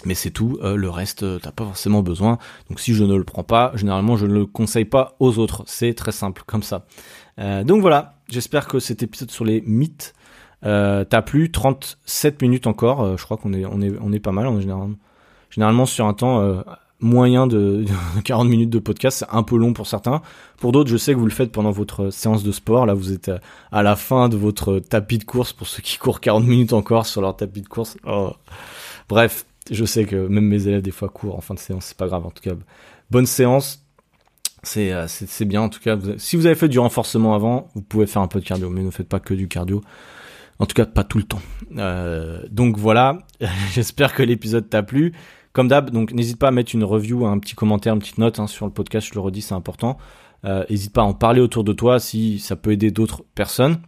[0.04, 2.38] Mais c'est tout, euh, le reste, t'as pas forcément besoin.
[2.68, 5.62] Donc si je ne le prends pas, généralement je ne le conseille pas aux autres.
[5.66, 6.86] C'est très simple comme ça.
[7.38, 10.12] Donc voilà, j'espère que cet épisode sur les mythes
[10.64, 13.02] euh, T'as plus 37 minutes encore.
[13.02, 14.90] Euh, je crois qu'on est, on est, on est pas mal en général.
[15.50, 16.62] Généralement sur un temps euh,
[17.00, 17.84] moyen de,
[18.24, 20.22] 40 minutes de podcast, c'est un peu long pour certains.
[20.58, 22.86] Pour d'autres, je sais que vous le faites pendant votre séance de sport.
[22.86, 23.30] Là, vous êtes
[23.70, 27.06] à la fin de votre tapis de course pour ceux qui courent 40 minutes encore
[27.06, 27.96] sur leur tapis de course.
[28.06, 28.32] Oh.
[29.08, 31.96] Bref, je sais que même mes élèves des fois courent en fin de séance, c'est
[31.96, 32.24] pas grave.
[32.24, 32.54] En tout cas,
[33.10, 33.80] bonne séance.
[34.64, 35.98] C'est c'est bien en tout cas.
[36.18, 38.82] si vous avez fait du renforcement avant, vous pouvez faire un peu de cardio, mais
[38.82, 39.82] ne faites pas que du cardio.
[40.62, 41.42] En tout cas, pas tout le temps.
[41.76, 43.26] Euh, donc voilà,
[43.72, 45.12] j'espère que l'épisode t'a plu.
[45.52, 48.38] Comme d'hab, donc n'hésite pas à mettre une review, un petit commentaire, une petite note
[48.38, 49.98] hein, sur le podcast, je le redis, c'est important.
[50.44, 53.78] Euh, n'hésite pas à en parler autour de toi si ça peut aider d'autres personnes.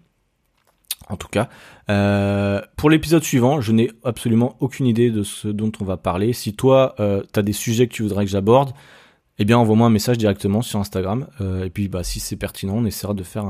[1.09, 1.49] En tout cas,
[1.91, 6.33] euh, pour l'épisode suivant, je n'ai absolument aucune idée de ce dont on va parler.
[6.33, 8.73] Si toi, tu as des sujets que tu voudrais que j'aborde,
[9.39, 11.27] eh bien envoie-moi un message directement sur Instagram.
[11.41, 13.45] Euh, et puis bah si c'est pertinent, on essaiera de faire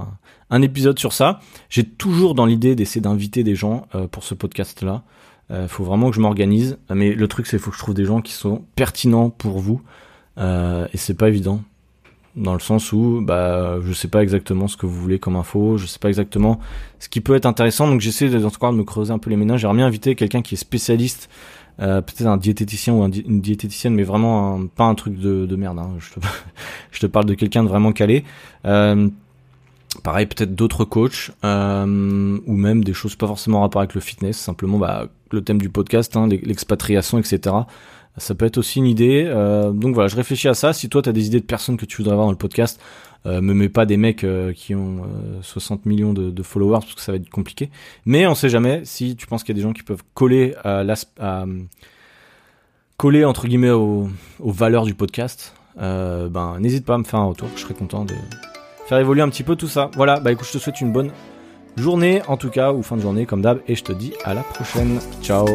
[0.50, 1.40] un, épisode sur ça.
[1.68, 5.02] J'ai toujours dans l'idée d'essayer d'inviter des gens euh, pour ce podcast-là.
[5.50, 6.78] Il euh, faut vraiment que je m'organise.
[6.90, 9.58] Mais le truc c'est qu'il faut que je trouve des gens qui sont pertinents pour
[9.58, 9.82] vous.
[10.38, 11.60] Euh, et c'est pas évident.
[12.36, 15.78] Dans le sens où bah je sais pas exactement ce que vous voulez comme info,
[15.78, 16.58] je sais pas exactement
[16.98, 19.60] ce qui peut être intéressant, donc j'essaie de, de me creuser un peu les ménages.
[19.60, 21.28] J'aimerais bien inviter quelqu'un qui est spécialiste
[21.80, 25.56] euh, peut-être un diététicien ou un une diététicienne, mais vraiment pas un truc de, de
[25.56, 25.78] merde.
[25.78, 25.90] Hein.
[25.98, 26.20] Je, te,
[26.92, 28.24] je, te, parle de quelqu'un de vraiment calé.
[28.64, 29.08] Euh,
[30.02, 34.00] pareil, peut-être d'autres coachs euh, ou même des choses pas forcément en rapport avec le
[34.00, 34.36] fitness.
[34.36, 37.56] Simplement, bah, le thème du podcast, hein, l'expatriation, etc.
[38.16, 39.24] Ça peut être aussi une idée.
[39.26, 40.72] Euh, donc voilà, je réfléchis à ça.
[40.72, 42.80] Si toi, tu as des idées de personnes que tu voudrais avoir dans le podcast,
[43.26, 45.02] euh, me mets pas des mecs euh, qui ont
[45.40, 47.70] 60 euh, millions de, followers parce que ça va être compliqué.
[48.04, 50.54] Mais on sait jamais si tu penses qu'il y a des gens qui peuvent coller
[50.62, 50.84] à,
[52.98, 54.08] coller entre guillemets aux,
[54.40, 58.14] valeurs du podcast, ben n'hésite pas à me faire un retour, je serais content de
[58.86, 59.90] faire évoluer un petit peu tout ça.
[59.96, 61.10] Voilà, bah écoute, je te souhaite une bonne
[61.76, 64.34] journée en tout cas, ou fin de journée comme d'hab, et je te dis à
[64.34, 65.00] la prochaine.
[65.22, 65.46] Ciao